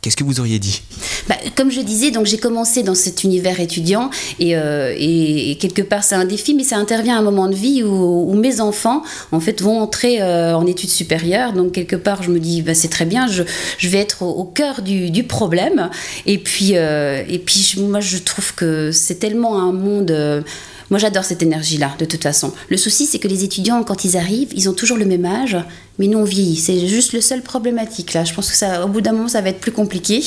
Qu'est-ce 0.06 0.18
que 0.18 0.24
vous 0.24 0.40
auriez 0.40 0.60
dit? 0.60 0.84
Bah, 1.28 1.34
Comme 1.56 1.72
je 1.72 1.82
disais, 1.82 2.12
donc 2.12 2.28
j'ai 2.28 2.38
commencé 2.38 2.84
dans 2.84 2.94
cet 2.94 3.24
univers 3.24 3.60
étudiant 3.60 4.12
et, 4.40 4.56
euh, 4.56 4.94
et, 4.96 5.58
quelque 5.60 5.82
part 5.82 6.04
c'est 6.04 6.14
un 6.14 6.26
défi, 6.26 6.54
mais 6.54 6.64
ça 6.64 6.78
intervient 6.78 7.16
à 7.16 7.20
un 7.22 7.24
moment 7.24 7.48
de 7.48 7.56
vie 7.56 7.82
où, 7.82 8.32
mes 8.36 8.62
enfants 8.62 9.02
en 9.32 9.40
fait 9.40 9.64
vont 9.64 9.80
entrer 9.80 10.22
euh, 10.22 10.56
en 10.56 10.68
études 10.68 10.92
supérieures. 10.92 11.54
Donc 11.54 11.72
quelque 11.72 11.96
part 11.96 12.22
je 12.22 12.30
me 12.30 12.40
dis 12.40 12.62
bah, 12.62 12.76
c'est 12.76 12.90
très 12.90 13.06
bien, 13.06 13.26
je, 13.26 13.42
vais 13.90 13.98
être 13.98 14.22
au, 14.22 14.44
cœur 14.44 14.84
du, 14.84 15.10
du, 15.10 15.24
problème. 15.24 15.90
Et 16.28 16.38
puis, 16.38 16.74
euh, 16.78 17.24
et 17.28 17.40
puis 17.40 17.74
moi 17.80 18.00
je 18.00 18.20
trouve 18.20 18.54
que 18.54 18.92
c'est 18.92 19.16
tellement 19.16 19.60
un 19.60 19.72
monde 19.72 20.44
moi, 20.92 21.00
j'adore 21.00 21.24
cette 21.24 21.42
énergie-là, 21.42 21.96
de 21.98 22.06
toute 22.06 22.22
façon. 22.22 22.54
Le 22.70 22.78
souci, 22.78 23.08
c'est 23.08 23.18
que 23.18 23.28
les 23.28 23.44
étudiants, 23.44 23.84
quand 23.84 24.06
ils 24.06 24.18
arrivent, 24.18 24.54
ils 24.56 24.70
ont 24.70 24.74
toujours 24.74 24.98
le 24.98 25.06
même 25.06 25.26
âge, 25.26 25.58
mais 26.00 26.08
nous, 26.08 26.18
on 26.18 26.24
vieillit. 26.24 26.58
C'est 26.58 26.88
juste 26.88 27.14
le 27.14 27.22
seul 27.22 27.42
problématique, 27.42 28.14
là. 28.14 28.24
Je 28.24 28.34
pense 28.34 28.50
que 28.50 28.58
ça, 28.58 28.86
au 28.86 28.90
bout 28.90 29.02
d'un 29.02 29.14
moment, 29.14 29.28
ça 29.28 29.42
va 29.42 29.50
être 29.50 29.60
plus 29.60 29.72
compliqué. 29.72 30.24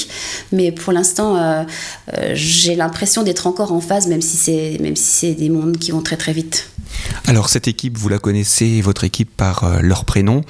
Mais 0.52 0.72
pour 0.72 0.92
l'instant, 0.92 1.36
euh, 1.36 1.64
euh, 2.16 2.32
j'ai 2.34 2.74
l'impression 2.74 3.22
d'être 3.22 3.46
encore 3.46 3.72
en 3.72 3.80
phase, 3.80 4.06
même 4.06 4.22
si 4.22 4.36
c'est, 4.36 4.80
si 4.94 5.34
des 5.34 5.50
mondes 5.50 5.78
qui 5.78 5.90
vont 5.90 6.02
très, 6.02 6.16
très 6.16 6.32
vite. 6.32 6.70
Alors 7.26 7.48
cette 7.50 7.68
équipe, 7.68 7.98
vous 7.98 8.08
la 8.08 8.18
connaissez, 8.18 8.80
votre 8.80 9.04
équipe 9.04 9.30
par 9.36 9.64
euh, 9.64 9.80
leur 9.82 10.04
prénom. 10.04 10.40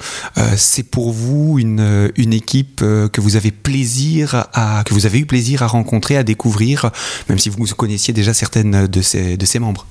c'est 0.55 0.83
pour 0.83 1.11
vous 1.11 1.59
une, 1.59 2.11
une 2.15 2.33
équipe 2.33 2.77
que 2.77 3.21
vous 3.21 3.35
avez 3.35 3.51
plaisir 3.51 4.47
à 4.53 4.83
que 4.85 4.93
vous 4.93 5.05
avez 5.05 5.19
eu 5.19 5.25
plaisir 5.25 5.63
à 5.63 5.67
rencontrer, 5.67 6.17
à 6.17 6.23
découvrir, 6.23 6.91
même 7.27 7.37
si 7.37 7.49
vous 7.49 7.65
connaissiez 7.75 8.13
déjà 8.13 8.33
certaines 8.33 8.87
de 8.87 8.99
de 9.35 9.45
ses 9.45 9.59
membres? 9.59 9.85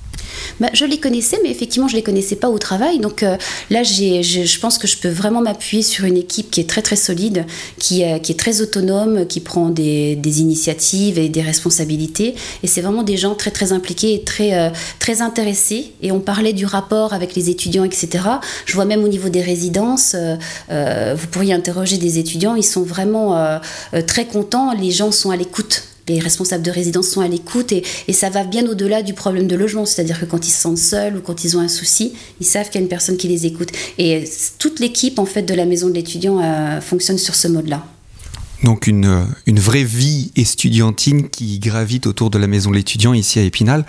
Bah, 0.59 0.69
je 0.73 0.85
les 0.85 0.99
connaissais, 0.99 1.37
mais 1.43 1.49
effectivement, 1.49 1.87
je 1.87 1.93
ne 1.93 1.99
les 1.99 2.03
connaissais 2.03 2.35
pas 2.35 2.49
au 2.49 2.57
travail. 2.57 2.99
Donc 2.99 3.23
euh, 3.23 3.37
là, 3.69 3.83
je 3.83 4.59
pense 4.59 4.77
que 4.77 4.87
je 4.87 4.97
peux 4.97 5.09
vraiment 5.09 5.41
m'appuyer 5.41 5.83
sur 5.83 6.05
une 6.05 6.17
équipe 6.17 6.51
qui 6.51 6.59
est 6.59 6.69
très 6.69 6.81
très 6.81 6.95
solide, 6.95 7.45
qui, 7.77 8.03
euh, 8.03 8.17
est 8.17 8.39
très 8.39 8.61
autonome, 8.61 9.25
qui 9.25 9.39
prend 9.39 9.69
des, 9.69 10.15
des, 10.15 10.41
initiatives 10.41 11.17
et 11.17 11.29
des 11.29 11.41
responsabilités. 11.41 12.35
Et 12.63 12.67
c'est 12.67 12.81
vraiment 12.81 13.03
des 13.03 13.17
gens 13.17 13.35
très 13.35 13.51
très 13.51 13.71
impliqués 13.71 14.13
et 14.13 14.23
très, 14.23 14.57
euh, 14.57 14.69
très 14.99 15.21
intéressés. 15.21 15.93
Et 16.01 16.11
on 16.11 16.19
parlait 16.19 16.53
du 16.53 16.65
rapport 16.65 17.13
avec 17.13 17.35
les 17.35 17.49
étudiants, 17.49 17.83
etc. 17.83 18.23
Je 18.65 18.73
vois 18.73 18.85
même 18.85 19.03
au 19.03 19.07
niveau 19.07 19.29
des 19.29 19.41
résidences, 19.41 20.15
vous 20.69 21.27
pourriez 21.31 21.53
interroger 21.53 21.97
des 21.97 22.19
étudiants, 22.19 22.55
ils 22.55 22.63
sont 22.63 22.83
vraiment 22.83 23.59
très 24.07 24.25
contents, 24.25 24.73
les 24.73 24.91
gens 24.91 25.11
sont 25.11 25.31
à 25.31 25.35
l'écoute 25.35 25.88
les 26.09 26.19
responsables 26.19 26.63
de 26.63 26.71
résidence 26.71 27.07
sont 27.09 27.21
à 27.21 27.27
l'écoute 27.27 27.71
et, 27.71 27.83
ça 28.11 28.29
va 28.29 28.43
bien 28.43 28.67
au-delà 28.67 29.01
du 29.01 29.13
problème 29.13 29.47
de 29.47 29.55
logement. 29.55 29.85
C'est-à-dire 29.85 30.19
que 30.19 30.25
quand 30.25 30.45
ils 30.45 30.51
se 30.51 30.61
sentent 30.61 30.77
seuls 30.77 31.15
ou 31.15 31.21
quand 31.21 31.45
ils 31.45 31.55
ont 31.55 31.61
un 31.61 31.69
souci, 31.69 32.13
ils 32.41 32.45
savent 32.45 32.65
qu'il 32.65 32.75
y 32.75 32.77
a 32.79 32.81
une 32.81 32.89
personne 32.89 33.15
qui 33.15 33.29
les 33.29 33.45
écoute. 33.45 33.69
Et 33.97 34.25
toute 34.57 34.79
l'équipe 34.79 35.19
en 35.19 35.25
fait 35.25 35.43
de 35.43 35.53
la 35.53 35.65
maison 35.65 35.87
de 35.87 35.93
l'étudiant 35.93 36.41
euh, 36.41 36.81
fonctionne 36.81 37.17
sur 37.17 37.35
ce 37.35 37.47
mode-là. 37.47 37.85
Donc 38.63 38.87
une, 38.87 39.25
une 39.45 39.59
vraie 39.59 39.83
vie 39.83 40.31
estudiantine 40.35 41.29
qui 41.29 41.59
gravite 41.59 42.07
autour 42.07 42.29
de 42.29 42.37
la 42.37 42.47
maison 42.47 42.71
de 42.71 42.75
l'étudiant 42.75 43.13
ici 43.13 43.39
à 43.39 43.43
Épinal. 43.43 43.85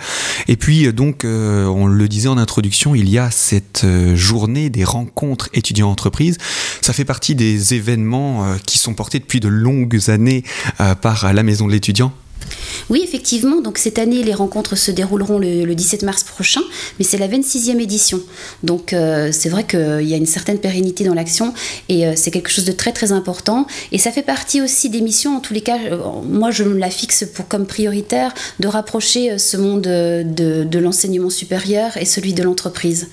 Et 0.47 0.55
puis 0.55 0.85
euh, 0.85 0.93
donc, 0.93 1.25
euh, 1.25 1.65
on 1.65 1.87
le 1.87 2.07
disait 2.07 2.29
en 2.29 2.37
introduction, 2.37 2.95
il 2.95 3.09
y 3.09 3.17
a 3.17 3.31
cette 3.31 3.85
journée 4.15 4.69
des 4.69 4.83
rencontres 4.83 5.49
étudiants-entreprises. 5.53 6.37
Ça 6.81 6.93
fait 6.93 7.05
partie 7.05 7.35
des 7.35 7.73
événements 7.73 8.55
qui 8.65 8.77
sont 8.77 8.93
portés 8.93 9.19
depuis 9.19 9.39
de 9.39 9.47
longues 9.47 10.09
années 10.09 10.43
par 11.01 11.33
la 11.33 11.43
maison 11.43 11.67
de 11.67 11.71
l'étudiant. 11.71 12.13
Oui, 12.89 13.01
effectivement. 13.03 13.61
Donc 13.61 13.77
cette 13.77 13.99
année, 13.99 14.23
les 14.23 14.33
rencontres 14.33 14.75
se 14.75 14.91
dérouleront 14.91 15.39
le, 15.39 15.73
17 15.73 16.03
mars 16.03 16.23
prochain, 16.23 16.61
mais 16.99 17.05
c'est 17.05 17.17
la 17.17 17.27
26e 17.27 17.79
édition. 17.79 18.21
Donc 18.63 18.93
euh, 18.93 19.31
c'est 19.31 19.49
vrai 19.49 19.65
qu'il 19.65 20.07
y 20.07 20.13
a 20.13 20.17
une 20.17 20.25
certaine 20.25 20.59
pérennité 20.59 21.03
dans 21.03 21.13
l'action 21.13 21.53
et 21.87 22.05
euh, 22.05 22.13
c'est 22.15 22.31
quelque 22.31 22.49
chose 22.49 22.65
de 22.65 22.71
très 22.73 22.91
très 22.91 23.11
important. 23.11 23.67
Et 23.91 23.97
ça 23.97 24.11
fait 24.11 24.21
partie 24.21 24.61
aussi 24.61 24.89
des 24.89 25.01
missions, 25.01 25.37
en 25.37 25.39
tous 25.39 25.53
les 25.53 25.61
cas, 25.61 25.77
euh, 25.79 25.97
moi 26.23 26.51
je 26.51 26.63
me 26.63 26.77
la 26.77 26.89
fixe 26.89 27.25
pour 27.33 27.47
comme 27.47 27.65
prioritaire 27.65 28.33
de 28.59 28.67
rapprocher 28.67 29.37
ce 29.37 29.57
monde 29.57 29.81
de 29.81 30.79
l'enseignement 30.79 31.29
supérieur 31.29 31.95
et 31.97 32.05
celui 32.05 32.33
de 32.33 32.43
l'entreprise. 32.43 33.07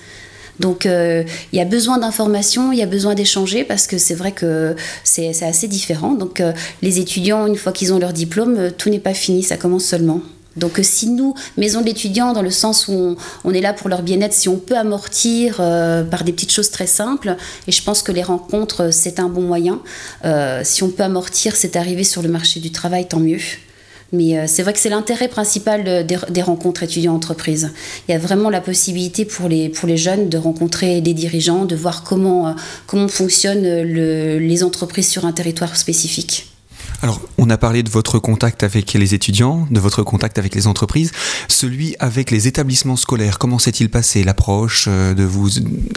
Donc 0.59 0.85
il 0.85 1.25
y 1.53 1.59
a 1.59 1.65
besoin 1.65 1.97
d'informations, 1.97 2.71
il 2.71 2.79
y 2.79 2.83
a 2.83 2.85
besoin 2.85 3.15
d'échanger 3.15 3.63
parce 3.63 3.87
que 3.87 3.97
c'est 3.97 4.15
vrai 4.15 4.31
que 4.31 4.75
c'est 5.03 5.43
assez 5.43 5.67
différent. 5.67 6.13
Donc 6.13 6.41
les 6.81 6.99
étudiants, 6.99 7.47
une 7.47 7.55
fois 7.55 7.71
qu'ils 7.71 7.93
ont 7.93 7.99
leur 7.99 8.13
diplôme, 8.13 8.71
tout 8.77 8.89
n'est 8.89 8.99
pas 8.99 9.13
fini, 9.13 9.43
ça 9.43 9.57
commence 9.57 9.85
seulement. 9.85 10.21
Donc 10.59 10.79
si 10.81 11.09
nous, 11.09 11.33
maison 11.57 11.81
d'étudiants, 11.81 12.33
dans 12.33 12.41
le 12.41 12.51
sens 12.51 12.87
où 12.87 13.15
on, 13.43 13.53
est 13.53 13.61
là 13.61 13.73
pour 13.73 13.89
leur 13.89 14.01
bien-être, 14.01 14.33
si 14.33 14.49
on 14.49 14.57
peut 14.57 14.77
amortir 14.77 15.57
euh, 15.59 16.03
par 16.03 16.23
des 16.23 16.33
petites 16.33 16.51
choses 16.51 16.69
très 16.71 16.87
simples, 16.87 17.35
et 17.67 17.71
je 17.71 17.83
pense 17.83 18.03
que 18.03 18.11
les 18.11 18.23
rencontres, 18.23 18.91
c'est 18.91 19.19
un 19.19 19.29
bon 19.29 19.41
moyen, 19.41 19.81
euh, 20.25 20.61
si 20.63 20.83
on 20.83 20.89
peut 20.89 21.03
amortir, 21.03 21.55
c'est 21.55 21.75
arriver 21.75 22.03
sur 22.03 22.21
le 22.21 22.29
marché 22.29 22.59
du 22.59 22.71
travail, 22.71 23.07
tant 23.07 23.19
mieux. 23.19 23.39
Mais 24.11 24.37
euh, 24.37 24.45
c'est 24.47 24.63
vrai 24.63 24.73
que 24.73 24.79
c'est 24.79 24.89
l'intérêt 24.89 25.27
principal 25.27 26.05
des, 26.05 26.41
rencontres 26.41 26.83
étudiants-entreprises. 26.83 27.71
Il 28.07 28.11
y 28.11 28.15
a 28.15 28.19
vraiment 28.19 28.49
la 28.49 28.61
possibilité 28.61 29.25
pour 29.25 29.47
les, 29.47 29.69
pour 29.69 29.87
les 29.87 29.97
jeunes 29.97 30.29
de 30.29 30.37
rencontrer 30.37 31.01
des 31.01 31.13
dirigeants, 31.13 31.65
de 31.65 31.75
voir 31.75 32.03
comment, 32.03 32.55
comment 32.87 33.07
fonctionnent 33.07 33.81
les 33.81 34.63
entreprises 34.63 35.07
sur 35.07 35.25
un 35.25 35.31
territoire 35.31 35.75
spécifique. 35.77 36.47
Alors, 37.01 37.21
on 37.37 37.49
a 37.49 37.57
parlé 37.57 37.81
de 37.81 37.89
votre 37.89 38.19
contact 38.19 38.61
avec 38.61 38.91
les 38.93 39.13
étudiants, 39.13 39.67
de 39.71 39.79
votre 39.79 40.03
contact 40.03 40.37
avec 40.37 40.53
les 40.53 40.67
entreprises, 40.67 41.11
celui 41.47 41.95
avec 41.99 42.29
les 42.29 42.47
établissements 42.47 42.97
scolaires. 42.97 43.39
Comment 43.39 43.57
s'est-il 43.57 43.89
passé 43.89 44.23
l'approche 44.25 44.87
euh, 44.89 45.13
de 45.13 45.23
vous 45.23 45.49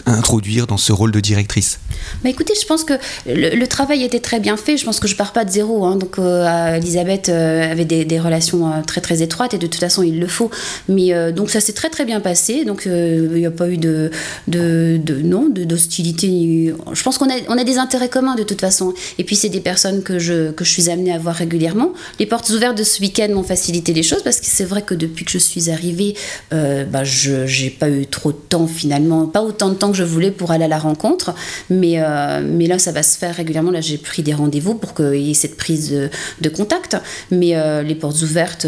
introduire 0.05 0.65
dans 0.65 0.77
ce 0.77 0.93
rôle 0.93 1.11
de 1.11 1.19
directrice? 1.19 1.79
Bah 2.23 2.29
Écoutez, 2.29 2.53
je 2.59 2.65
pense 2.65 2.85
que 2.85 2.93
le, 3.25 3.65
travail 3.65 4.03
était 4.03 4.21
très 4.21 4.39
bien 4.39 4.55
fait. 4.55 4.77
Je 4.77 4.85
pense 4.85 5.01
que 5.01 5.09
je 5.09 5.17
pars 5.17 5.33
pas 5.33 5.43
de 5.43 5.51
zéro. 5.51 5.85
Hein. 5.85 5.97
Donc, 5.97 6.19
euh, 6.19 6.75
Elisabeth 6.75 7.27
euh, 7.27 7.69
avait 7.69 7.85
des, 7.85 8.19
relations 8.19 8.71
très 8.87 9.01
très 9.01 9.21
étroites 9.21 9.53
et 9.53 9.57
de 9.57 9.67
toute 9.67 9.79
façon, 9.81 10.03
il 10.03 10.19
le 10.19 10.27
faut. 10.27 10.49
Mais 10.87 11.33
donc, 11.33 11.49
ça 11.49 11.59
s'est 11.59 11.73
très 11.73 11.89
très 11.89 12.05
bien 12.05 12.21
passé. 12.21 12.63
Donc, 12.63 12.83
il 12.85 13.31
n'y 13.33 13.45
a 13.45 13.51
pas 13.51 13.67
eu 13.67 13.77
de, 13.77 14.11
de, 14.47 15.01
de 15.03 15.65
d'hostilité. 15.65 16.73
Je 16.93 17.03
pense 17.03 17.17
qu'on 17.17 17.29
a, 17.29 17.35
on 17.49 17.57
a 17.57 17.63
des 17.63 17.77
intérêts 17.77 18.07
communs 18.09 18.35
de 18.35 18.43
toute 18.43 18.61
façon. 18.61 18.93
Et 19.17 19.23
puis, 19.23 19.35
c'est 19.35 19.49
des 19.49 19.59
personnes 19.59 20.03
que 20.03 20.19
je, 20.19 20.51
que 20.51 20.63
je 20.63 20.69
suis 20.69 20.89
amenée 20.93 21.13
à 21.13 21.17
voir 21.17 21.35
régulièrement. 21.35 21.93
Les 22.19 22.25
portes 22.25 22.49
ouvertes 22.49 22.77
de 22.77 22.83
ce 22.83 23.01
week-end 23.01 23.27
m'ont 23.33 23.43
facilité 23.43 23.93
les 23.93 24.03
choses 24.03 24.23
parce 24.23 24.39
que 24.39 24.45
c'est 24.45 24.63
vrai 24.63 24.81
que 24.81 24.93
depuis 24.93 25.25
que 25.25 25.31
je 25.31 25.37
suis 25.37 25.69
arrivée, 25.69 26.15
euh, 26.53 26.85
bah, 26.85 27.03
je 27.03 27.63
n'ai 27.63 27.69
pas 27.69 27.89
eu 27.89 28.05
trop 28.05 28.31
de 28.31 28.37
temps 28.37 28.67
finalement, 28.67 29.27
pas 29.27 29.41
autant 29.41 29.69
de 29.69 29.75
temps 29.75 29.91
que 29.91 29.97
je 29.97 30.03
voulais 30.03 30.31
pour 30.31 30.51
aller 30.51 30.65
à 30.65 30.69
la 30.69 30.79
rencontre. 30.79 31.35
Mais, 31.69 31.95
euh, 31.97 32.41
mais 32.43 32.67
là, 32.67 32.79
ça 32.79 32.91
va 32.91 33.03
se 33.03 33.17
faire 33.17 33.35
régulièrement. 33.35 33.71
Là, 33.71 33.81
j'ai 33.81 33.97
pris 33.97 34.23
des 34.23 34.33
rendez-vous 34.33 34.75
pour 34.75 34.93
qu'il 34.93 35.21
y 35.21 35.31
ait 35.31 35.35
cette 35.35 35.57
prise 35.57 35.91
de, 36.41 36.49
contact. 36.49 36.97
Mais 37.31 37.55
euh, 37.55 37.81
les 37.81 37.95
portes 37.95 38.21
ouvertes, 38.21 38.67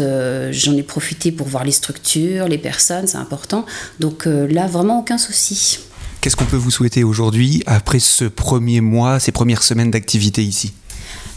j'en 0.50 0.76
ai 0.76 0.82
profité 0.82 1.30
pour 1.32 1.46
voir 1.46 1.64
les 1.64 1.72
structures, 1.72 2.48
les 2.48 2.58
personnes, 2.58 3.06
c'est 3.06 3.16
important. 3.16 3.64
Donc 4.00 4.26
là, 4.26 4.66
vraiment 4.66 4.98
aucun 5.00 5.18
souci. 5.18 5.78
Qu'est-ce 6.20 6.34
qu'on 6.34 6.44
peut 6.44 6.56
vous 6.56 6.72
souhaiter 6.72 7.04
aujourd'hui 7.04 7.62
après 7.66 8.00
ce 8.00 8.24
premier 8.24 8.80
mois, 8.80 9.20
ces 9.20 9.30
premières 9.30 9.62
semaines 9.62 9.92
d'activité 9.92 10.42
ici? 10.42 10.72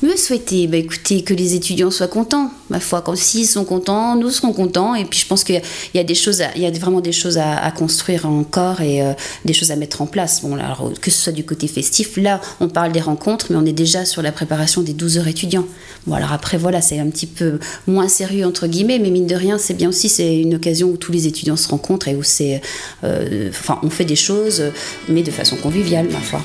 Me 0.02 0.16
souhaiter 0.16 0.68
bah, 0.68 0.78
écoutez, 0.78 1.24
que 1.24 1.34
les 1.34 1.56
étudiants 1.56 1.92
soient 1.92 2.08
contents. 2.08 2.52
Ma 2.70 2.80
foi, 2.80 3.02
quand 3.02 3.18
s'ils 3.18 3.48
sont 3.48 3.66
contents, 3.66 4.16
nous 4.16 4.30
serons 4.30 4.54
contents. 4.54 4.96
Et 4.96 5.06
puis 5.06 5.20
je 5.20 5.26
pense 5.26 5.44
qu'il 5.44 5.62
y 5.94 6.00
a 6.00 6.04
des 6.04 6.16
choses, 6.16 6.44
il 6.56 6.62
y 6.62 6.66
a 6.66 6.72
vraiment 6.72 7.02
des 7.02 7.12
choses 7.12 7.38
à, 7.38 7.72
construire 7.72 8.26
encore 8.26 8.82
et 8.82 9.02
euh, 9.02 9.14
des 9.46 9.54
choses 9.54 9.72
à 9.72 9.76
mettre 9.76 10.02
en 10.02 10.06
place. 10.06 10.42
Bon, 10.42 10.56
alors, 10.56 10.92
que 11.02 11.12
ce 11.12 11.22
soit 11.22 11.34
du 11.34 11.46
côté 11.46 11.68
festif, 11.68 12.18
là, 12.18 12.42
on 12.60 12.68
parle 12.68 12.92
des 12.92 13.02
rencontres, 13.02 13.48
mais 13.50 13.58
on 13.58 13.66
est 13.66 13.74
déjà 13.74 14.06
sur 14.06 14.22
la 14.22 14.32
préparation 14.32 14.82
des 14.82 14.94
12 14.94 15.20
heures 15.20 15.28
étudiants. 15.28 15.66
Bon, 16.08 16.16
alors 16.16 16.34
après, 16.34 16.58
voilà, 16.58 16.82
c'est 16.82 17.00
un 17.00 17.10
petit 17.10 17.28
peu 17.28 17.60
moins 17.88 18.08
sérieux, 18.08 18.46
entre 18.46 18.68
guillemets, 18.68 19.00
mais 19.00 19.10
mine 19.10 19.28
de 19.28 19.36
rien, 19.36 19.58
c'est 19.58 19.74
bien 19.74 19.90
aussi, 19.90 20.10
c'est 20.10 20.40
une 20.40 20.56
occasion 20.56 20.90
où 20.90 20.98
tous 20.98 21.12
les 21.12 21.28
étudiants 21.28 21.58
se 21.58 21.68
rencontrent 21.68 22.08
et 22.08 22.16
où 22.16 22.24
c'est. 22.24 22.62
Euh, 23.04 23.52
on 23.84 23.90
fait 23.90 24.06
des 24.06 24.16
choses, 24.16 24.64
mais 25.08 25.24
de 25.24 25.32
façon 25.32 25.56
conviviale, 25.58 26.08
ma 26.12 26.20
foi. 26.20 26.42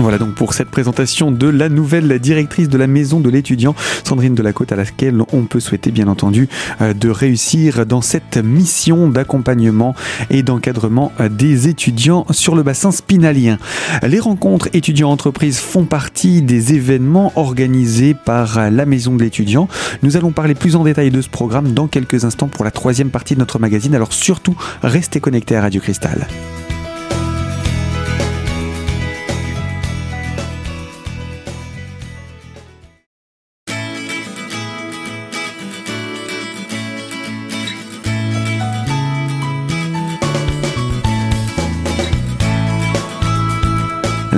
Voilà 0.00 0.18
donc 0.18 0.34
pour 0.34 0.54
cette 0.54 0.70
présentation 0.70 1.32
de 1.32 1.48
la 1.48 1.68
nouvelle 1.68 2.20
directrice 2.20 2.68
de 2.68 2.78
la 2.78 2.86
maison 2.86 3.18
de 3.18 3.28
l'étudiant, 3.28 3.74
Sandrine 4.04 4.34
Delacote, 4.34 4.70
à 4.70 4.76
laquelle 4.76 5.20
on 5.32 5.42
peut 5.42 5.58
souhaiter 5.58 5.90
bien 5.90 6.06
entendu 6.06 6.48
euh, 6.80 6.94
de 6.94 7.10
réussir 7.10 7.84
dans 7.84 8.00
cette 8.00 8.36
mission 8.36 9.08
d'accompagnement 9.08 9.96
et 10.30 10.44
d'encadrement 10.44 11.12
euh, 11.18 11.28
des 11.28 11.66
étudiants 11.66 12.26
sur 12.30 12.54
le 12.54 12.62
bassin 12.62 12.92
spinalien. 12.92 13.58
Les 14.06 14.20
rencontres 14.20 14.68
étudiants-entreprises 14.72 15.58
font 15.58 15.84
partie 15.84 16.42
des 16.42 16.74
événements 16.74 17.32
organisés 17.34 18.14
par 18.14 18.70
la 18.70 18.86
maison 18.86 19.16
de 19.16 19.24
l'étudiant. 19.24 19.66
Nous 20.04 20.16
allons 20.16 20.30
parler 20.30 20.54
plus 20.54 20.76
en 20.76 20.84
détail 20.84 21.10
de 21.10 21.20
ce 21.20 21.28
programme 21.28 21.72
dans 21.72 21.88
quelques 21.88 22.24
instants 22.24 22.48
pour 22.48 22.64
la 22.64 22.70
troisième 22.70 23.10
partie 23.10 23.34
de 23.34 23.40
notre 23.40 23.58
magazine. 23.58 23.96
Alors 23.96 24.12
surtout, 24.12 24.56
restez 24.82 25.18
connectés 25.18 25.56
à 25.56 25.62
Radio 25.62 25.80
Cristal. 25.80 26.28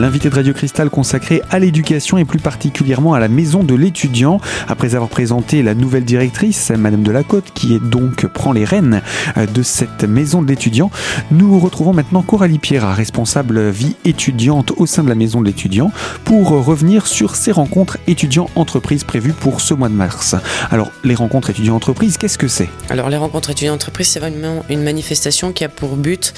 L'invité 0.01 0.31
de 0.31 0.35
Radio 0.35 0.55
Cristal 0.55 0.89
consacré 0.89 1.43
à 1.51 1.59
l'éducation 1.59 2.17
et 2.17 2.25
plus 2.25 2.39
particulièrement 2.39 3.13
à 3.13 3.21
la 3.21 3.29
maison 3.29 3.63
de 3.63 3.75
l'étudiant. 3.75 4.41
Après 4.67 4.95
avoir 4.95 5.11
présenté 5.11 5.63
la 5.63 5.75
nouvelle 5.75 6.05
directrice, 6.05 6.71
Madame 6.71 7.03
Delacote, 7.03 7.53
qui 7.55 7.79
donc 7.79 8.27
prend 8.27 8.53
les 8.53 8.65
rênes 8.65 9.03
euh, 9.37 9.47
de 9.47 9.63
cette 9.63 10.05
maison 10.05 10.41
de 10.41 10.49
l'étudiant, 10.49 10.91
nous 11.31 11.59
retrouvons 11.59 11.93
maintenant 11.93 12.23
Coralie 12.23 12.59
Pierra, 12.59 12.95
responsable 12.95 13.69
vie 13.69 13.95
étudiante 14.07 14.73
au 14.79 14.87
sein 14.87 15.05
de 15.05 15.11
la 15.11 15.15
maison 15.15 15.43
de 15.43 15.47
l'étudiant, 15.47 15.93
pour 16.25 16.49
revenir 16.49 17.07
sur 17.07 17.37
ces 17.37 17.53
rencontres 17.53 17.99
étudiants-entreprises 18.07 19.05
prévues 19.05 19.35
pour 19.35 19.61
ce 19.61 19.75
mois 19.75 19.91
de 19.91 19.95
mars. 19.95 20.35
Alors, 20.71 20.91
les 21.05 21.15
rencontres 21.15 21.51
étudiants-entreprises, 21.51 22.17
qu'est-ce 22.17 22.39
que 22.39 22.49
c'est? 22.49 22.71
Alors, 22.89 23.11
les 23.11 23.19
rencontres 23.19 23.51
étudiants-entreprises, 23.51 24.09
c'est 24.09 24.21
vraiment 24.21 24.65
une 24.71 24.83
manifestation 24.83 25.53
qui 25.53 25.65
a 25.65 25.69
pour 25.69 25.97
but 25.97 26.33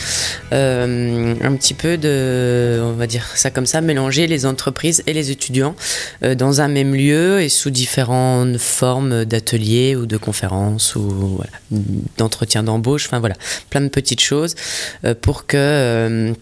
euh, 0.52 1.34
un 1.40 1.54
petit 1.54 1.74
peu 1.74 1.96
de, 1.96 2.80
on 2.82 2.94
va 2.94 3.06
dire 3.06 3.24
ça 3.36 3.51
comme 3.52 3.66
ça, 3.66 3.80
mélanger 3.80 4.26
les 4.26 4.46
entreprises 4.46 5.02
et 5.06 5.12
les 5.12 5.30
étudiants 5.30 5.74
euh, 6.22 6.34
dans 6.34 6.60
un 6.60 6.68
même 6.68 6.94
lieu 6.94 7.40
et 7.40 7.48
sous 7.48 7.70
différentes 7.70 8.58
formes 8.58 9.24
d'ateliers 9.24 9.96
ou 9.96 10.06
de 10.06 10.16
conférences 10.16 10.96
ou 10.96 11.40
d'entretien 12.18 12.62
d'embauche, 12.62 13.06
enfin 13.06 13.20
voilà, 13.20 13.36
plein 13.70 13.80
de 13.80 13.88
petites 13.88 14.20
choses 14.20 14.54
euh, 15.04 15.14
pour 15.14 15.46
que 15.46 15.56
euh, 15.56 16.32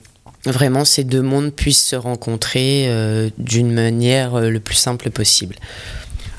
vraiment 0.47 0.85
ces 0.85 1.05
deux 1.05 1.23
mondes 1.23 1.53
puissent 1.53 1.85
se 1.85 1.97
rencontrer 1.97 2.91
d'une 3.37 3.73
manière 3.73 4.41
le 4.41 4.59
plus 4.59 4.75
simple 4.75 5.11
possible. 5.11 5.57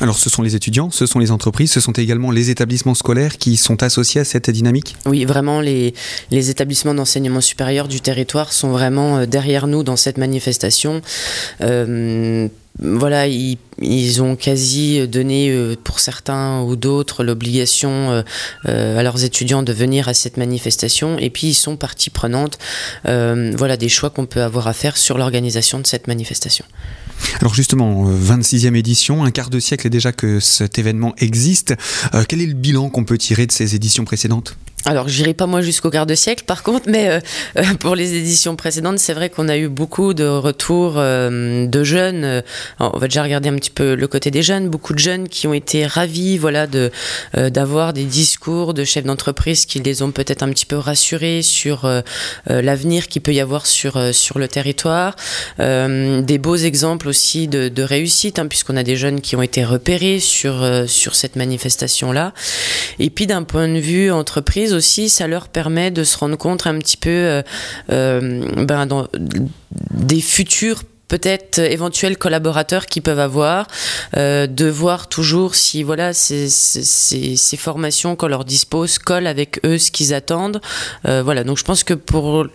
Alors 0.01 0.17
ce 0.17 0.31
sont 0.31 0.41
les 0.41 0.55
étudiants, 0.55 0.89
ce 0.89 1.05
sont 1.05 1.19
les 1.19 1.29
entreprises, 1.29 1.71
ce 1.71 1.79
sont 1.79 1.91
également 1.91 2.31
les 2.31 2.49
établissements 2.49 2.95
scolaires 2.95 3.37
qui 3.37 3.55
sont 3.55 3.83
associés 3.83 4.21
à 4.21 4.23
cette 4.25 4.49
dynamique? 4.49 4.95
Oui, 5.05 5.25
vraiment, 5.25 5.61
les, 5.61 5.93
établissements 6.31 6.95
d'enseignement 6.95 7.39
supérieur 7.39 7.87
du 7.87 8.01
territoire 8.01 8.51
sont 8.51 8.71
vraiment 8.71 9.19
euh, 9.19 9.25
derrière 9.27 9.67
nous 9.67 9.83
dans 9.83 9.97
cette 9.97 10.17
manifestation. 10.17 11.03
Euh, 11.61 12.47
voilà, 12.79 13.27
ils, 13.27 14.21
ont 14.23 14.35
quasi 14.35 15.07
donné 15.07 15.51
euh, 15.51 15.75
pour 15.83 15.99
certains 15.99 16.61
ou 16.63 16.75
d'autres 16.75 17.23
l'obligation 17.23 18.23
à 18.65 19.03
leurs 19.03 19.23
étudiants 19.23 19.61
de 19.61 19.71
venir 19.71 20.07
à 20.07 20.15
cette 20.15 20.37
manifestation 20.37 21.19
et 21.19 21.29
puis 21.29 21.47
ils 21.47 21.53
sont 21.53 21.75
partie 21.75 22.09
prenante 22.09 22.57
voilà, 23.03 23.77
des 23.77 23.89
choix 23.89 24.09
qu'on 24.09 24.25
peut 24.25 24.41
avoir 24.41 24.67
à 24.67 24.73
faire 24.73 24.97
sur 24.97 25.19
l'organisation 25.19 25.79
de 25.79 25.85
cette 25.85 26.07
manifestation. 26.07 26.65
Alors 27.39 27.53
justement, 27.53 28.09
26e 28.09 28.73
euh, 28.73 28.75
édition, 28.75 29.23
un 29.23 29.31
quart 29.31 29.49
de 29.49 29.59
siècle 29.59 29.89
déjà 29.89 30.11
que 30.11 30.39
cet 30.39 30.79
événement 30.79 31.13
existe. 31.17 31.75
Euh, 32.13 32.23
quel 32.27 32.41
est 32.41 32.45
le 32.45 32.53
bilan 32.53 32.89
qu'on 32.89 33.03
peut 33.03 33.17
tirer 33.17 33.47
de 33.47 33.51
ces 33.51 33.75
éditions 33.75 34.05
précédentes? 34.05 34.57
Alors, 34.85 35.07
j'irai 35.07 35.33
pas 35.33 35.45
moi 35.45 35.61
jusqu'au 35.61 35.91
quart 35.91 36.07
de 36.07 36.15
siècle, 36.15 36.43
par 36.47 36.63
contre, 36.63 36.89
mais 36.89 37.09
euh, 37.09 37.19
euh, 37.57 37.63
pour 37.79 37.95
les 37.95 38.15
éditions 38.15 38.55
précédentes, 38.55 38.97
c'est 38.97 39.13
vrai 39.13 39.29
qu'on 39.29 39.47
a 39.47 39.57
eu 39.57 39.67
beaucoup 39.67 40.13
de 40.13 40.25
retours 40.25 40.95
euh, 40.97 41.67
de 41.67 41.83
jeunes. 41.83 42.43
on 42.79 42.97
va 42.97 43.07
déjà 43.07 43.21
regarder 43.21 43.49
un 43.49 43.55
petit 43.55 43.69
peu 43.69 43.93
le 43.95 44.07
côté 44.07 44.31
des 44.31 44.41
jeunes. 44.41 44.69
Beaucoup 44.69 44.93
de 44.93 44.99
jeunes 44.99 45.29
qui 45.29 45.47
ont 45.47 45.53
été 45.53 45.85
ravis, 45.85 46.37
voilà, 46.37 46.67
de 46.67 46.91
d'avoir 47.33 47.93
des 47.93 48.03
discours 48.03 48.73
de 48.73 48.83
chefs 48.83 49.03
d'entreprise 49.03 49.65
qui 49.65 49.79
les 49.79 50.01
ont 50.01 50.11
peut-être 50.11 50.43
un 50.43 50.49
petit 50.49 50.65
peu 50.65 50.77
rassurés 50.77 51.41
sur 51.41 51.89
l'avenir 52.47 53.07
qu'il 53.07 53.21
peut 53.21 53.33
y 53.33 53.39
avoir 53.39 53.65
sur 53.65 53.99
sur 54.13 54.39
le 54.39 54.47
territoire. 54.47 55.15
des 55.59 56.37
beaux 56.37 56.55
exemples 56.55 57.07
aussi 57.07 57.47
de, 57.47 57.69
de 57.69 57.83
réussite, 57.83 58.39
hein, 58.39 58.47
puisqu'on 58.47 58.77
a 58.77 58.83
des 58.83 58.95
jeunes 58.95 59.21
qui 59.21 59.35
ont 59.35 59.41
été 59.41 59.63
repérés 59.63 60.19
sur 60.19 60.65
sur 60.87 61.15
cette 61.15 61.35
manifestation 61.35 62.11
là. 62.11 62.33
Et 62.99 63.09
puis 63.09 63.27
d'un 63.27 63.43
point 63.43 63.67
de 63.67 63.79
vue 63.79 64.11
entreprise 64.11 64.70
aussi, 64.71 65.09
ça 65.09 65.27
leur 65.27 65.47
permet 65.47 65.91
de 65.91 66.03
se 66.03 66.17
rendre 66.17 66.37
compte 66.37 66.67
un 66.67 66.77
petit 66.79 66.97
peu 66.97 67.09
euh, 67.09 67.41
euh, 67.91 68.65
ben, 68.65 68.87
des 69.91 70.21
futurs 70.21 70.83
peut-être 71.07 71.59
éventuels 71.59 72.17
collaborateurs 72.17 72.85
qu'ils 72.85 73.01
peuvent 73.01 73.19
avoir, 73.19 73.67
de 74.15 74.69
voir 74.69 75.09
toujours 75.09 75.55
si 75.55 75.83
voilà 75.83 76.13
ces, 76.13 76.47
formations 77.57 78.15
qu'on 78.15 78.27
leur 78.27 78.45
dispose 78.45 78.97
collent 78.97 79.27
avec 79.27 79.59
eux 79.65 79.77
ce 79.77 79.91
qu'ils 79.91 80.13
attendent. 80.13 80.61
voilà, 81.03 81.43
donc 81.43 81.57
je 81.57 81.65
pense 81.65 81.83
que 81.83 81.93
pour 81.93 82.47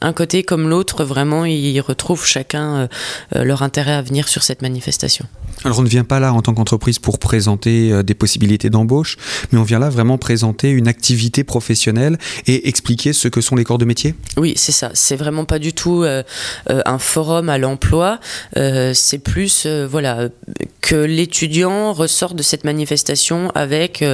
un 0.00 0.12
côté 0.14 0.42
comme 0.42 0.70
l'autre, 0.70 1.04
vraiment, 1.04 1.44
ils 1.44 1.80
retrouvent 1.82 2.24
chacun 2.24 2.88
leur 3.34 3.60
intérêt 3.60 3.92
à 3.92 4.00
venir 4.00 4.26
sur 4.26 4.42
cette 4.42 4.62
manifestation. 4.62 5.26
Alors 5.64 5.80
on 5.80 5.82
ne 5.82 5.88
vient 5.88 6.04
pas 6.04 6.20
là 6.20 6.32
en 6.32 6.40
tant 6.40 6.54
qu'entreprise 6.54 6.98
pour 6.98 7.18
présenter 7.18 7.92
euh, 7.92 8.02
des 8.02 8.14
possibilités 8.14 8.70
d'embauche, 8.70 9.16
mais 9.50 9.58
on 9.58 9.64
vient 9.64 9.80
là 9.80 9.90
vraiment 9.90 10.16
présenter 10.16 10.70
une 10.70 10.86
activité 10.86 11.42
professionnelle 11.42 12.16
et 12.46 12.68
expliquer 12.68 13.12
ce 13.12 13.28
que 13.28 13.40
sont 13.40 13.56
les 13.56 13.64
corps 13.64 13.78
de 13.78 13.84
métier 13.84 14.14
Oui, 14.36 14.52
c'est 14.56 14.72
ça. 14.72 14.90
C'est 14.94 15.16
vraiment 15.16 15.44
pas 15.44 15.58
du 15.58 15.72
tout 15.72 16.04
euh, 16.04 16.22
euh, 16.70 16.80
un 16.86 16.98
forum 16.98 17.48
à 17.48 17.58
l'emploi. 17.58 18.20
c'est 18.54 19.18
plus 19.18 19.66
voilà 19.66 20.28
que 20.80 20.94
l'étudiant 20.94 21.92
ressort 21.92 22.34
de 22.34 22.42
cette 22.42 22.64
manifestation 22.64 23.50
avec 23.54 24.04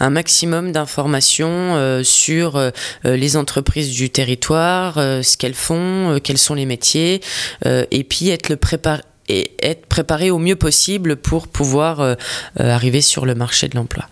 un 0.00 0.10
maximum 0.10 0.72
d'informations 0.72 2.02
sur 2.04 2.60
les 3.04 3.36
entreprises 3.36 3.90
du 3.90 4.10
territoire, 4.10 4.94
ce 4.94 5.36
qu'elles 5.36 5.54
font, 5.54 6.18
quels 6.22 6.38
sont 6.38 6.54
les 6.54 6.66
métiers, 6.66 7.20
et 7.64 8.04
puis 8.04 8.28
être 8.28 8.48
le 8.48 8.56
préparé 8.56 9.02
et 9.32 9.52
être 9.62 9.86
préparé 9.86 10.30
au 10.30 10.38
mieux 10.38 10.56
possible 10.56 11.16
pour 11.16 11.48
pouvoir 11.48 12.00
euh, 12.00 12.14
euh, 12.60 12.70
arriver 12.70 13.00
sur 13.00 13.24
le 13.24 13.34
marché 13.34 13.68
de 13.68 13.76
l'emploi. 13.76 14.04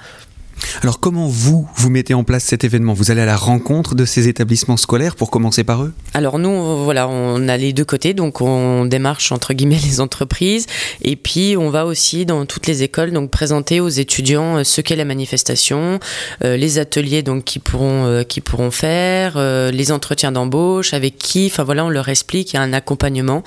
Alors 0.83 1.01
comment 1.01 1.27
vous, 1.27 1.69
vous 1.77 1.91
mettez 1.91 2.15
en 2.15 2.25
place 2.25 2.45
cet 2.45 2.65
événement? 2.65 2.95
Vous 2.95 3.11
allez 3.11 3.21
à 3.21 3.27
la 3.27 3.37
rencontre 3.37 3.95
de 3.95 4.05
ces 4.05 4.29
établissements 4.29 4.77
scolaires 4.77 5.17
pour 5.17 5.31
commencer 5.31 5.65
par 5.65 5.83
eux? 5.83 5.93
Alors 6.15 6.39
nous, 6.39 6.85
voilà, 6.85 7.09
on 7.09 7.49
a 7.49 7.57
les 7.57 7.73
deux 7.73 7.85
côtés, 7.85 8.15
donc 8.15 8.41
on 8.41 8.85
démarche 8.85 9.33
entre 9.33 9.53
guillemets 9.53 9.79
les 9.85 10.01
entreprises 10.01 10.67
et 11.03 11.17
puis 11.17 11.57
on 11.57 11.71
va 11.71 11.87
aussi 11.87 12.27
dans 12.27 12.47
toutes 12.47 12.67
les 12.67 12.83
écoles 12.83 13.13
donc 13.13 13.31
présenter 13.31 13.81
aux 13.81 13.89
étudiants 13.89 14.59
euh, 14.59 14.65
ce 14.65 14.81
qu'est 14.81 14.97
la 14.97 15.05
manifestation, 15.05 16.01
euh, 16.45 16.57
les 16.57 16.79
ateliers 16.79 17.23
donc 17.23 17.45
qui 17.45 17.59
pourront 17.59 18.07
euh, 18.07 18.23
qui 18.23 18.41
pourront 18.41 18.71
faire, 18.71 19.39
les 19.73 19.93
entretiens 19.93 20.33
d'embauche 20.33 20.95
avec 20.95 21.17
qui, 21.19 21.47
enfin 21.47 21.65
voilà, 21.65 21.85
on 21.85 21.89
leur 21.89 22.09
explique, 22.09 22.53
il 22.53 22.57
y 22.57 22.59
a 22.59 22.63
un 22.63 22.73
accompagnement. 22.73 23.43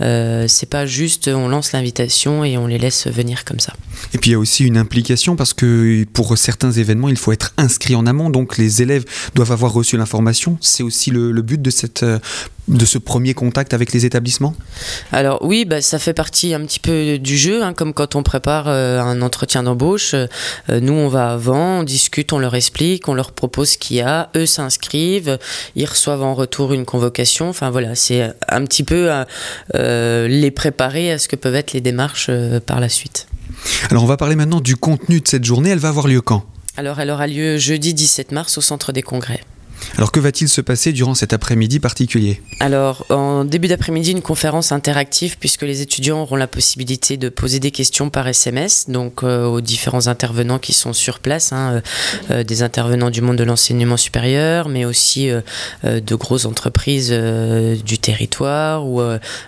c'est 0.00 0.68
pas 0.68 0.86
juste 0.86 1.28
on 1.28 1.48
lance 1.48 1.72
l'invitation 1.72 2.44
et 2.44 2.56
on 2.56 2.66
les 2.66 2.78
laisse 2.78 3.06
venir 3.06 3.44
comme 3.44 3.60
ça. 3.60 3.74
Et 4.12 4.18
puis 4.18 4.30
il 4.30 4.32
y 4.32 4.36
a 4.36 4.38
aussi 4.38 4.64
une 4.64 4.76
implication 4.76 5.36
parce 5.36 5.52
que 5.52 6.04
pour 6.12 6.36
certains 6.36 6.53
certains 6.54 6.70
événements, 6.70 7.08
il 7.08 7.16
faut 7.16 7.32
être 7.32 7.52
inscrit 7.56 7.96
en 7.96 8.06
amont, 8.06 8.30
donc 8.30 8.58
les 8.58 8.80
élèves 8.80 9.04
doivent 9.34 9.50
avoir 9.50 9.72
reçu 9.72 9.96
l'information. 9.96 10.56
C'est 10.60 10.84
aussi 10.84 11.10
le, 11.10 11.32
but 11.42 11.60
de 11.60 11.70
cette 11.70 12.04
euh, 12.04 12.20
de 12.68 12.86
ce 12.86 12.96
premier 12.96 13.34
contact 13.34 13.74
avec 13.74 13.92
les 13.92 14.06
établissements? 14.06 14.54
Alors 15.12 15.38
oui, 15.42 15.66
bah, 15.66 15.82
ça 15.82 15.98
fait 15.98 16.14
partie 16.14 16.54
un 16.54 16.60
petit 16.60 16.78
peu 16.78 17.18
du 17.18 17.36
jeu, 17.36 17.62
hein, 17.62 17.74
comme 17.74 17.92
quand 17.92 18.14
on 18.14 18.22
prépare 18.22 18.68
euh, 18.68 19.00
un 19.00 19.20
entretien 19.20 19.64
d'embauche. 19.64 20.14
Euh, 20.14 20.28
nous, 20.80 20.92
on 20.92 21.08
va 21.08 21.32
avant, 21.32 21.80
on 21.80 21.82
discute, 21.82 22.32
on 22.32 22.38
leur 22.38 22.54
explique, 22.54 23.08
on 23.08 23.14
leur 23.14 23.32
propose 23.32 23.70
ce 23.70 23.78
qu'il 23.78 23.96
y 23.96 24.00
a, 24.00 24.30
eux 24.36 24.46
s'inscrivent, 24.46 25.38
ils 25.74 25.86
reçoivent 25.86 26.22
en 26.22 26.34
retour 26.34 26.72
une 26.72 26.84
convocation. 26.84 27.48
Enfin 27.48 27.70
voilà, 27.70 27.96
c'est 27.96 28.32
un 28.48 28.64
petit 28.64 28.84
peu 28.84 29.10
les 29.74 30.50
préparer 30.52 31.10
à 31.10 31.18
ce 31.18 31.26
que 31.26 31.36
peuvent 31.36 31.56
être 31.56 31.72
les 31.72 31.80
démarches 31.80 32.30
par 32.64 32.78
la 32.80 32.88
suite. 32.88 33.26
Alors 33.90 34.04
on 34.04 34.06
va 34.06 34.16
parler 34.16 34.36
maintenant 34.36 34.60
du 34.60 34.76
contenu 34.76 35.20
de 35.20 35.28
cette 35.28 35.44
journée. 35.44 35.70
Elle 35.70 35.78
va 35.78 35.88
avoir 35.88 36.06
lieu 36.08 36.20
quand? 36.20 36.44
Alors 36.76 37.00
elle 37.00 37.10
aura 37.10 37.26
lieu 37.26 37.56
jeudi 37.58 37.94
17 37.94 38.32
mars 38.32 38.58
au 38.58 38.60
centre 38.60 38.92
des 38.92 39.02
congrès. 39.02 39.40
Alors 39.96 40.12
que 40.12 40.20
va-t-il 40.20 40.48
se 40.48 40.60
passer 40.60 40.92
durant 40.92 41.14
cet 41.14 41.32
après-midi 41.32 41.80
particulier? 41.80 42.40
Alors 42.60 43.06
en 43.10 43.44
début 43.44 43.68
d'après-midi, 43.68 44.12
une 44.12 44.22
conférence 44.22 44.72
interactive 44.72 45.38
puisque 45.38 45.62
les 45.62 45.80
étudiants 45.80 46.22
auront 46.22 46.36
la 46.36 46.46
possibilité 46.46 47.16
de 47.16 47.28
poser 47.28 47.60
des 47.60 47.70
questions 47.70 48.10
par 48.10 48.26
SMS, 48.26 48.86
donc 48.88 49.22
euh, 49.22 49.44
aux 49.46 49.60
différents 49.60 50.06
intervenants 50.06 50.58
qui 50.58 50.72
sont 50.72 50.92
sur 50.92 51.18
place, 51.18 51.52
hein, 51.52 51.74
euh, 51.74 51.80
euh, 52.30 52.44
des 52.44 52.62
intervenants 52.62 53.10
du 53.10 53.20
monde 53.20 53.36
de 53.36 53.44
l'enseignement 53.44 53.96
supérieur, 53.96 54.68
mais 54.68 54.84
aussi 54.84 55.30
de 55.84 56.14
grosses 56.14 56.44
entreprises 56.44 57.10
du 57.10 57.98
territoire 57.98 58.86
ou 58.86 59.02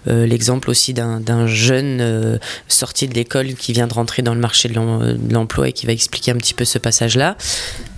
l'exemple 0.07 0.71
aussi 0.71 0.95
d'un 0.95 1.47
jeune 1.47 2.39
sorti 2.69 3.09
de 3.09 3.15
l'école 3.15 3.55
qui 3.55 3.73
vient 3.73 3.87
de 3.87 3.95
rentrer 3.95 4.23
dans 4.23 4.35
le 4.35 4.41
marché 4.41 4.69
de 4.69 5.33
l'emploi 5.33 5.69
et 5.69 5.73
qui 5.73 5.87
va 5.87 5.93
expliquer 5.93 6.33
un 6.33 6.37
petit 6.37 6.55
peu 6.55 6.65
ce 6.65 6.79
passage-là. 6.79 7.37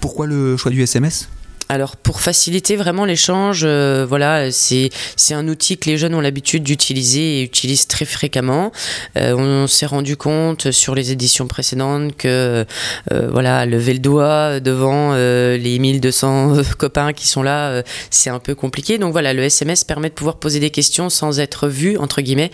Pourquoi 0.01 0.27
le 0.27 0.57
choix 0.57 0.71
du 0.71 0.83
SMS 0.83 1.29
alors 1.69 1.97
pour 1.97 2.21
faciliter 2.21 2.77
vraiment 2.77 3.05
l'échange, 3.05 3.63
euh, 3.65 4.07
voilà, 4.09 4.51
c'est 4.51 4.91
un 5.31 5.49
outil 5.49 5.77
que 5.77 5.91
les 5.91 5.99
jeunes 5.99 6.15
ont 6.15 6.21
l'habitude 6.21 6.63
d'utiliser 6.63 7.41
et 7.41 7.43
utilisent 7.43 7.87
très 7.87 8.07
fréquemment. 8.07 8.73
Euh, 9.17 9.35
on 9.35 9.67
s'est 9.67 9.87
rendu 9.87 10.17
compte 10.17 10.71
sur 10.71 10.95
les 10.95 11.13
éditions 11.13 11.47
précédentes 11.47 12.17
que 12.17 12.65
euh, 13.13 13.29
voilà, 13.31 13.67
lever 13.67 13.93
le 13.93 13.99
doigt 13.99 14.61
devant 14.61 15.15
les 15.15 15.79
1200 15.79 16.57
copains 16.79 17.13
qui 17.13 17.29
sont 17.29 17.43
là, 17.43 17.83
c'est 18.11 18.31
un 18.31 18.39
peu 18.39 18.55
compliqué. 18.55 18.99
Donc 18.99 19.13
voilà, 19.13 19.35
le 19.35 19.43
SMS 19.43 19.85
permet 19.85 20.09
de 20.09 20.15
pouvoir 20.15 20.37
poser 20.37 20.61
des 20.61 20.71
questions 20.71 21.11
sans 21.11 21.39
être 21.39 21.69
vu 21.69 21.99
entre 21.99 22.23
guillemets 22.23 22.51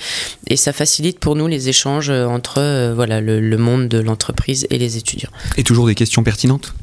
et 0.48 0.56
ça 0.56 0.72
facilite 0.72 1.20
pour 1.20 1.36
nous 1.36 1.46
les 1.46 1.68
échanges 1.68 2.10
entre 2.10 2.92
voilà 2.94 3.20
le 3.20 3.56
monde 3.58 3.88
de 3.88 3.98
l'entreprise 3.98 4.66
et 4.70 4.78
les 4.78 4.96
étudiants. 4.96 5.30
Et 5.56 5.62
toujours 5.62 5.86
des 5.86 5.94
questions 5.94 6.22
pertinentes? 6.22 6.74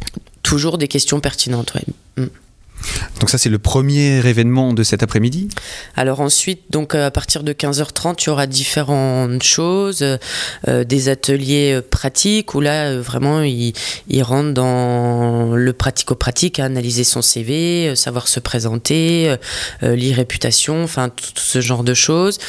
Toujours 0.51 0.77
des 0.77 0.89
questions 0.89 1.21
pertinentes. 1.21 1.71
Mm. 2.17 2.25
Donc 3.21 3.29
ça 3.29 3.37
c'est 3.37 3.47
le 3.47 3.57
premier 3.57 4.17
événement 4.27 4.73
de 4.73 4.83
cet 4.83 5.01
après-midi? 5.01 5.47
Alors 5.95 6.19
ensuite, 6.19 6.63
donc 6.71 6.93
euh, 6.93 7.07
à 7.07 7.11
partir 7.11 7.43
de 7.43 7.53
15h30, 7.53 8.21
il 8.21 8.27
y 8.27 8.29
aura 8.29 8.47
différentes 8.47 9.43
choses, 9.43 10.03
euh, 10.67 10.83
des 10.83 11.07
ateliers 11.07 11.75
euh, 11.75 11.81
pratiques 11.81 12.53
où 12.53 12.59
là 12.59 12.97
vraiment 12.97 13.43
ils, 13.43 13.73
rentrent 14.23 14.53
dans 14.53 15.55
le 15.55 15.71
pratico-pratique, 15.71 16.59
analyser 16.59 17.05
son 17.05 17.21
CV, 17.21 17.95
savoir 17.95 18.27
se 18.27 18.41
présenter, 18.41 19.35
l'irréputation, 19.81 20.83
enfin 20.83 21.07
tout 21.07 21.31
ce 21.37 21.61
genre 21.61 21.85
de 21.85 21.93
choses 21.93 22.39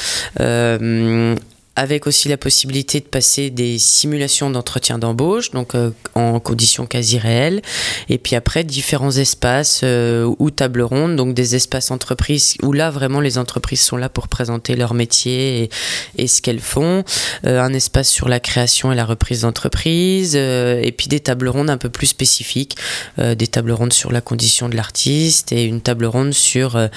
avec 1.74 2.06
aussi 2.06 2.28
la 2.28 2.36
possibilité 2.36 3.00
de 3.00 3.06
passer 3.06 3.48
des 3.48 3.78
simulations 3.78 4.50
d'entretien 4.50 4.98
d'embauche, 4.98 5.52
donc 5.52 5.74
euh, 5.74 5.90
en 6.14 6.38
conditions 6.38 6.86
quasi 6.86 7.18
réelles, 7.18 7.62
et 8.10 8.18
puis 8.18 8.36
après 8.36 8.62
différents 8.62 9.12
espaces 9.12 9.80
euh, 9.82 10.30
ou 10.38 10.50
tables 10.50 10.82
rondes, 10.82 11.16
donc 11.16 11.34
des 11.34 11.54
espaces 11.56 11.90
entreprises 11.90 12.56
où 12.62 12.72
là 12.72 12.90
vraiment 12.90 13.20
les 13.20 13.38
entreprises 13.38 13.80
sont 13.80 13.96
là 13.96 14.10
pour 14.10 14.28
présenter 14.28 14.76
leur 14.76 14.92
métier 14.92 15.70
et, 16.18 16.26
ce 16.26 16.42
qu'elles 16.42 16.60
font, 16.60 17.04
euh, 17.46 17.60
un 17.60 17.72
espace 17.72 18.08
sur 18.08 18.28
la 18.28 18.38
création 18.38 18.92
et 18.92 18.94
la 18.94 19.06
reprise 19.06 19.42
d'entreprise, 19.42 20.36
et 20.36 20.94
puis 20.96 21.08
des 21.08 21.20
tables 21.20 21.48
rondes 21.48 21.70
un 21.70 21.78
peu 21.78 21.88
plus 21.88 22.06
spécifiques, 22.06 22.76
des 23.18 23.46
tables 23.46 23.72
rondes 23.72 23.92
sur 23.92 24.12
la 24.12 24.20
condition 24.20 24.68
de 24.68 24.76
l'artiste 24.76 25.52
et 25.52 25.64
une 25.64 25.80
table 25.80 26.04
ronde 26.04 26.32
sur 26.32 26.76
un 26.76 26.88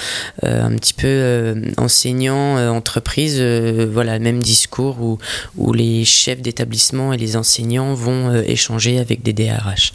petit 0.76 0.94
peu 0.94 1.56
enseignant 1.78 2.58
entreprise, 2.70 3.42
voilà 3.42 4.20
même 4.20 4.42
discours 4.66 4.96
cours 4.96 5.02
où, 5.02 5.18
où 5.58 5.74
les 5.74 6.06
chefs 6.06 6.42
d'établissement 6.42 7.14
et 7.14 7.18
les 7.18 7.36
enseignants 7.36 7.94
vont 7.94 8.30
euh, 8.30 8.44
échanger 8.46 9.00
avec 9.00 9.22
des 9.22 9.32
DRH. 9.32 9.94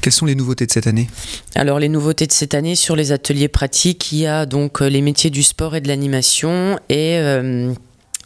Quelles 0.00 0.12
sont 0.12 0.26
les 0.26 0.34
nouveautés 0.34 0.64
de 0.64 0.70
cette 0.70 0.86
année? 0.86 1.08
Alors 1.54 1.78
les 1.78 1.88
nouveautés 1.88 2.26
de 2.26 2.32
cette 2.32 2.54
année 2.54 2.76
sur 2.76 2.96
les 2.96 3.12
ateliers 3.12 3.48
pratiques, 3.48 4.12
il 4.12 4.18
y 4.18 4.26
a 4.26 4.46
donc 4.46 4.80
euh, 4.80 4.88
les 4.88 5.02
métiers 5.02 5.30
du 5.30 5.42
sport 5.42 5.74
et 5.74 5.80
de 5.80 5.88
l'animation 5.88 6.78
et 6.88 7.18
euh, 7.18 7.74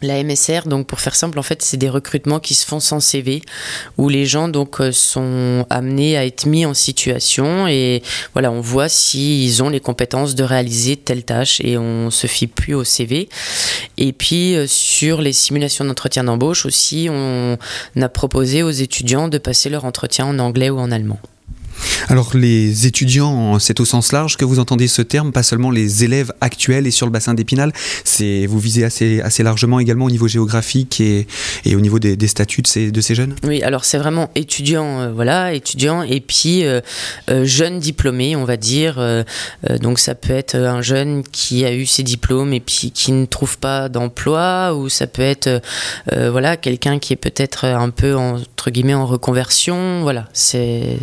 la 0.01 0.23
MSR, 0.23 0.67
donc 0.67 0.87
pour 0.87 0.99
faire 0.99 1.15
simple, 1.15 1.39
en 1.39 1.43
fait, 1.43 1.61
c'est 1.61 1.77
des 1.77 1.89
recrutements 1.89 2.39
qui 2.39 2.53
se 2.53 2.65
font 2.65 2.79
sans 2.79 2.99
CV, 2.99 3.41
où 3.97 4.09
les 4.09 4.25
gens 4.25 4.47
donc 4.47 4.79
euh, 4.79 4.91
sont 4.91 5.65
amenés 5.69 6.17
à 6.17 6.25
être 6.25 6.45
mis 6.45 6.65
en 6.65 6.73
situation 6.73 7.67
et 7.67 8.03
voilà, 8.33 8.51
on 8.51 8.61
voit 8.61 8.89
s'ils 8.89 9.63
ont 9.63 9.69
les 9.69 9.79
compétences 9.79 10.35
de 10.35 10.43
réaliser 10.43 10.97
telle 10.97 11.23
tâche 11.23 11.59
et 11.61 11.77
on 11.77 12.11
se 12.11 12.27
fie 12.27 12.47
plus 12.47 12.75
au 12.75 12.83
CV. 12.83 13.29
Et 13.97 14.13
puis 14.13 14.55
euh, 14.55 14.67
sur 14.67 15.21
les 15.21 15.33
simulations 15.33 15.85
d'entretien 15.85 16.23
d'embauche 16.23 16.65
aussi, 16.65 17.07
on 17.09 17.57
a 17.99 18.09
proposé 18.09 18.63
aux 18.63 18.69
étudiants 18.69 19.27
de 19.27 19.37
passer 19.37 19.69
leur 19.69 19.85
entretien 19.85 20.25
en 20.25 20.39
anglais 20.39 20.69
ou 20.69 20.77
en 20.79 20.91
allemand. 20.91 21.19
Alors 22.09 22.35
les 22.35 22.87
étudiants, 22.87 23.59
c'est 23.59 23.79
au 23.79 23.85
sens 23.85 24.11
large 24.11 24.37
que 24.37 24.45
vous 24.45 24.59
entendez 24.59 24.87
ce 24.87 25.01
terme, 25.01 25.31
pas 25.31 25.43
seulement 25.43 25.71
les 25.71 26.03
élèves 26.03 26.31
actuels 26.41 26.87
et 26.87 26.91
sur 26.91 27.05
le 27.05 27.11
bassin 27.11 27.33
d'Épinal, 27.33 27.71
c'est 28.03 28.45
vous 28.45 28.59
visez 28.59 28.83
assez, 28.83 29.21
assez 29.21 29.43
largement 29.43 29.79
également 29.79 30.05
au 30.05 30.09
niveau 30.09 30.27
géographique 30.27 31.01
et, 31.01 31.27
et 31.65 31.75
au 31.75 31.79
niveau 31.79 31.99
des, 31.99 32.27
statuts 32.27 32.61
de 32.61 32.67
ces, 32.67 32.91
de 32.91 33.01
ces, 33.01 33.15
jeunes? 33.15 33.35
Oui, 33.43 33.61
alors 33.63 33.85
c'est 33.85 33.97
vraiment 33.97 34.29
étudiants, 34.35 34.99
euh, 34.99 35.11
voilà, 35.11 35.53
étudiants 35.53 36.03
et 36.03 36.19
puis 36.19 36.65
euh, 36.65 36.81
euh, 37.29 37.45
jeunes 37.45 37.79
diplômés, 37.79 38.35
on 38.35 38.45
va 38.45 38.57
dire. 38.57 38.97
donc 39.81 39.99
ça 39.99 40.15
peut 40.15 40.33
être 40.33 40.55
un 40.55 40.81
jeune 40.81 41.23
qui 41.23 41.65
a 41.65 41.73
eu 41.73 41.85
ses 41.85 42.03
diplômes 42.03 42.53
et 42.53 42.59
puis 42.59 42.91
qui 42.91 43.11
ne 43.11 43.25
trouve 43.25 43.57
pas 43.57 43.89
d'emploi, 43.89 44.73
ou 44.75 44.89
ça 44.89 45.07
peut 45.07 45.21
être 45.21 45.61
voilà 46.11 46.57
quelqu'un 46.57 46.99
qui 46.99 47.13
est 47.13 47.17
peut-être 47.17 47.65
un 47.65 47.89
peu 47.89 48.15
entre 48.15 48.71
guillemets 48.71 48.93
en 48.93 49.05
reconversion, 49.05 50.01
voilà, 50.01 50.27
c'est 50.33 50.97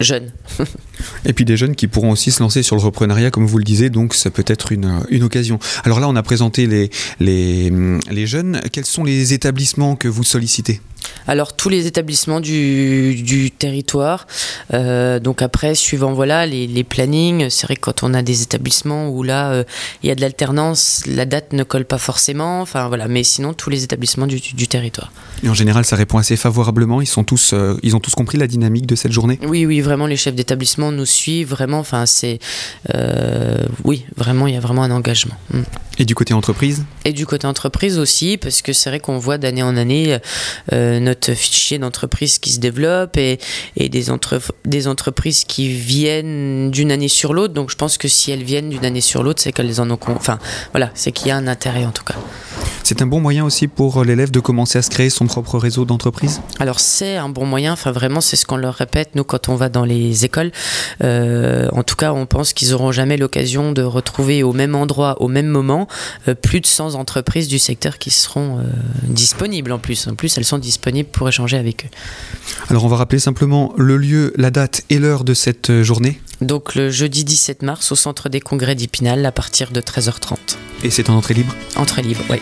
jeune. 0.00 0.17
jeune. 0.18 0.32
Et 1.24 1.32
puis 1.32 1.44
des 1.44 1.56
jeunes 1.56 1.74
qui 1.74 1.86
pourront 1.86 2.10
aussi 2.10 2.30
se 2.30 2.42
lancer 2.42 2.62
sur 2.62 2.76
le 2.76 2.82
reprenariat, 2.82 3.30
comme 3.30 3.46
vous 3.46 3.58
le 3.58 3.64
disiez, 3.64 3.90
donc 3.90 4.14
ça 4.14 4.30
peut 4.30 4.44
être 4.46 4.72
une, 4.72 5.00
une 5.10 5.22
occasion. 5.22 5.58
Alors 5.84 6.00
là, 6.00 6.08
on 6.08 6.16
a 6.16 6.22
présenté 6.22 6.66
les, 6.66 6.90
les, 7.20 7.72
les 8.10 8.26
jeunes. 8.26 8.60
Quels 8.72 8.86
sont 8.86 9.04
les 9.04 9.32
établissements 9.32 9.96
que 9.96 10.08
vous 10.08 10.24
sollicitez? 10.24 10.80
Alors 11.26 11.54
tous 11.54 11.68
les 11.68 11.86
établissements 11.86 12.40
du, 12.40 13.22
du 13.22 13.50
territoire. 13.50 14.26
Euh, 14.74 15.20
donc 15.20 15.42
après, 15.42 15.74
suivant 15.74 16.12
voilà 16.12 16.44
les, 16.44 16.66
les 16.66 16.84
plannings, 16.84 17.50
c'est 17.50 17.66
vrai 17.66 17.76
que 17.76 17.82
quand 17.82 18.02
on 18.02 18.14
a 18.14 18.22
des 18.22 18.42
établissements 18.42 19.08
où 19.08 19.22
là 19.22 19.52
euh, 19.52 19.64
il 20.02 20.08
y 20.08 20.12
a 20.12 20.14
de 20.14 20.20
l'alternance, 20.20 21.02
la 21.06 21.24
date 21.24 21.52
ne 21.52 21.62
colle 21.62 21.84
pas 21.84 21.98
forcément. 21.98 22.60
Enfin 22.60 22.88
voilà, 22.88 23.08
mais 23.08 23.22
sinon 23.22 23.54
tous 23.54 23.70
les 23.70 23.84
établissements 23.84 24.26
du, 24.26 24.40
du 24.40 24.66
territoire. 24.66 25.12
Et 25.44 25.48
en 25.48 25.54
général, 25.54 25.84
ça 25.84 25.96
répond 25.96 26.18
assez 26.18 26.36
favorablement. 26.36 27.00
Ils 27.00 27.06
sont 27.06 27.24
tous, 27.24 27.52
euh, 27.52 27.76
ils 27.82 27.94
ont 27.94 28.00
tous 28.00 28.14
compris 28.14 28.36
la 28.36 28.46
dynamique 28.46 28.86
de 28.86 28.96
cette 28.96 29.12
journée? 29.12 29.38
Oui, 29.46 29.66
oui, 29.66 29.80
vraiment 29.80 30.06
les 30.06 30.16
chefs 30.16 30.34
d'établissement 30.34 30.87
nous 30.92 31.06
suivent 31.06 31.48
vraiment. 31.48 31.78
Enfin 31.78 32.06
c'est, 32.06 32.38
euh, 32.94 33.58
oui, 33.84 34.04
vraiment 34.16 34.46
il 34.46 34.54
y 34.54 34.56
a 34.56 34.60
vraiment 34.60 34.82
un 34.82 34.90
engagement. 34.90 35.34
Mm. 35.52 35.62
Et 36.00 36.04
du 36.04 36.14
côté 36.14 36.32
entreprise? 36.32 36.84
Et 37.04 37.12
du 37.12 37.26
côté 37.26 37.48
entreprise 37.48 37.98
aussi, 37.98 38.36
parce 38.36 38.62
que 38.62 38.72
c'est 38.72 38.88
vrai 38.88 39.00
qu'on 39.00 39.18
voit 39.18 39.36
d'année 39.36 39.64
en 39.64 39.76
année 39.76 40.18
euh, 40.72 41.00
notre 41.00 41.34
fichier 41.34 41.78
d'entreprise 41.78 42.38
qui 42.38 42.52
se 42.52 42.60
développe 42.60 43.16
et, 43.16 43.40
et 43.76 43.88
des, 43.88 44.10
entre, 44.10 44.40
des 44.64 44.86
entreprises 44.86 45.42
qui 45.42 45.68
viennent 45.68 46.70
d'une 46.70 46.92
année 46.92 47.08
sur 47.08 47.34
l'autre. 47.34 47.52
Donc 47.52 47.70
je 47.70 47.76
pense 47.76 47.98
que 47.98 48.06
si 48.06 48.30
elles 48.30 48.44
viennent 48.44 48.70
d'une 48.70 48.84
année 48.84 49.00
sur 49.00 49.24
l'autre, 49.24 49.42
c'est 49.42 49.50
qu'elles 49.50 49.80
en 49.80 49.90
ont. 49.90 49.98
Enfin, 50.06 50.38
voilà, 50.70 50.90
c'est 50.94 51.10
qu'il 51.10 51.28
y 51.28 51.30
a 51.32 51.36
un 51.36 51.48
intérêt 51.48 51.84
en 51.84 51.90
tout 51.90 52.04
cas. 52.04 52.14
C'est 52.84 53.02
un 53.02 53.06
bon 53.06 53.20
moyen 53.20 53.44
aussi 53.44 53.66
pour 53.66 54.04
l'élève 54.04 54.30
de 54.30 54.40
commencer 54.40 54.78
à 54.78 54.82
se 54.82 54.90
créer 54.90 55.10
son 55.10 55.26
propre 55.26 55.58
réseau 55.58 55.84
d'entreprise? 55.84 56.40
Alors 56.58 56.80
c'est 56.80 57.16
un 57.16 57.28
bon 57.28 57.44
moyen, 57.44 57.72
enfin 57.72 57.90
vraiment 57.90 58.20
c'est 58.20 58.36
ce 58.36 58.46
qu'on 58.46 58.56
leur 58.56 58.74
répète 58.74 59.10
nous 59.14 59.24
quand 59.24 59.48
on 59.48 59.56
va 59.56 59.68
dans 59.68 59.84
les 59.84 60.24
écoles. 60.24 60.52
Euh, 61.02 61.68
en 61.72 61.82
tout 61.82 61.96
cas 61.96 62.12
on 62.12 62.26
pense 62.26 62.52
qu'ils 62.52 62.70
n'auront 62.70 62.92
jamais 62.92 63.16
l'occasion 63.16 63.72
de 63.72 63.82
retrouver 63.82 64.42
au 64.42 64.52
même 64.52 64.74
endroit, 64.74 65.20
au 65.20 65.28
même 65.28 65.46
moment, 65.46 65.88
euh, 66.28 66.34
plus 66.34 66.60
de 66.60 66.66
100 66.66 66.94
entreprises 66.94 67.48
du 67.48 67.58
secteur 67.58 67.98
qui 67.98 68.10
seront 68.10 68.58
euh, 68.58 68.62
disponibles 69.04 69.72
en 69.72 69.78
plus. 69.78 70.06
En 70.06 70.14
plus 70.14 70.36
elles 70.38 70.44
sont 70.44 70.58
disponibles 70.58 71.08
pour 71.08 71.28
échanger 71.28 71.56
avec 71.56 71.86
eux. 71.86 71.88
Alors 72.68 72.84
on 72.84 72.88
va 72.88 72.96
rappeler 72.96 73.18
simplement 73.18 73.72
le 73.76 73.96
lieu, 73.96 74.32
la 74.36 74.50
date 74.50 74.82
et 74.90 74.98
l'heure 74.98 75.24
de 75.24 75.34
cette 75.34 75.82
journée 75.82 76.20
Donc 76.40 76.74
le 76.74 76.90
jeudi 76.90 77.24
17 77.24 77.62
mars 77.62 77.92
au 77.92 77.96
centre 77.96 78.28
des 78.28 78.40
congrès 78.40 78.74
d'Ipinal 78.74 79.24
à 79.26 79.32
partir 79.32 79.70
de 79.70 79.80
13h30. 79.80 80.36
Et 80.84 80.90
c'est 80.90 81.10
en 81.10 81.14
entrée 81.16 81.34
libre? 81.34 81.54
Entrée 81.76 82.02
libre, 82.02 82.22
oui. 82.30 82.38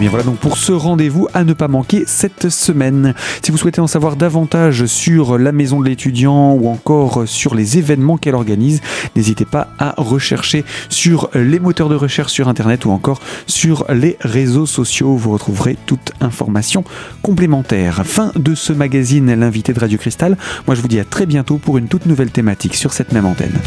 Bien 0.00 0.08
voilà 0.08 0.24
donc 0.24 0.38
pour 0.38 0.56
ce 0.56 0.72
rendez-vous 0.72 1.28
à 1.34 1.44
ne 1.44 1.52
pas 1.52 1.68
manquer 1.68 2.04
cette 2.06 2.48
semaine. 2.48 3.14
Si 3.44 3.50
vous 3.50 3.58
souhaitez 3.58 3.82
en 3.82 3.86
savoir 3.86 4.16
davantage 4.16 4.86
sur 4.86 5.36
la 5.36 5.52
maison 5.52 5.78
de 5.78 5.86
l'étudiant 5.86 6.54
ou 6.54 6.68
encore 6.68 7.24
sur 7.26 7.54
les 7.54 7.76
événements 7.76 8.16
qu'elle 8.16 8.34
organise, 8.34 8.80
n'hésitez 9.14 9.44
pas 9.44 9.68
à 9.78 9.94
rechercher 9.98 10.64
sur 10.88 11.28
les 11.34 11.60
moteurs 11.60 11.90
de 11.90 11.96
recherche 11.96 12.32
sur 12.32 12.48
internet 12.48 12.86
ou 12.86 12.90
encore 12.92 13.20
sur 13.46 13.84
les 13.92 14.16
réseaux 14.20 14.64
sociaux. 14.64 15.16
Vous 15.16 15.32
retrouverez 15.32 15.76
toute 15.84 16.12
information 16.22 16.82
complémentaire. 17.20 18.02
Fin 18.06 18.32
de 18.36 18.54
ce 18.54 18.72
magazine, 18.72 19.34
l'invité 19.34 19.74
de 19.74 19.80
Radio 19.80 19.98
Cristal. 19.98 20.38
Moi 20.66 20.74
je 20.76 20.80
vous 20.80 20.88
dis 20.88 20.98
à 20.98 21.04
très 21.04 21.26
bientôt 21.26 21.58
pour 21.58 21.76
une 21.76 21.88
toute 21.88 22.06
nouvelle 22.06 22.30
thématique 22.30 22.74
sur 22.74 22.94
cette 22.94 23.12
même 23.12 23.26
antenne. 23.26 23.60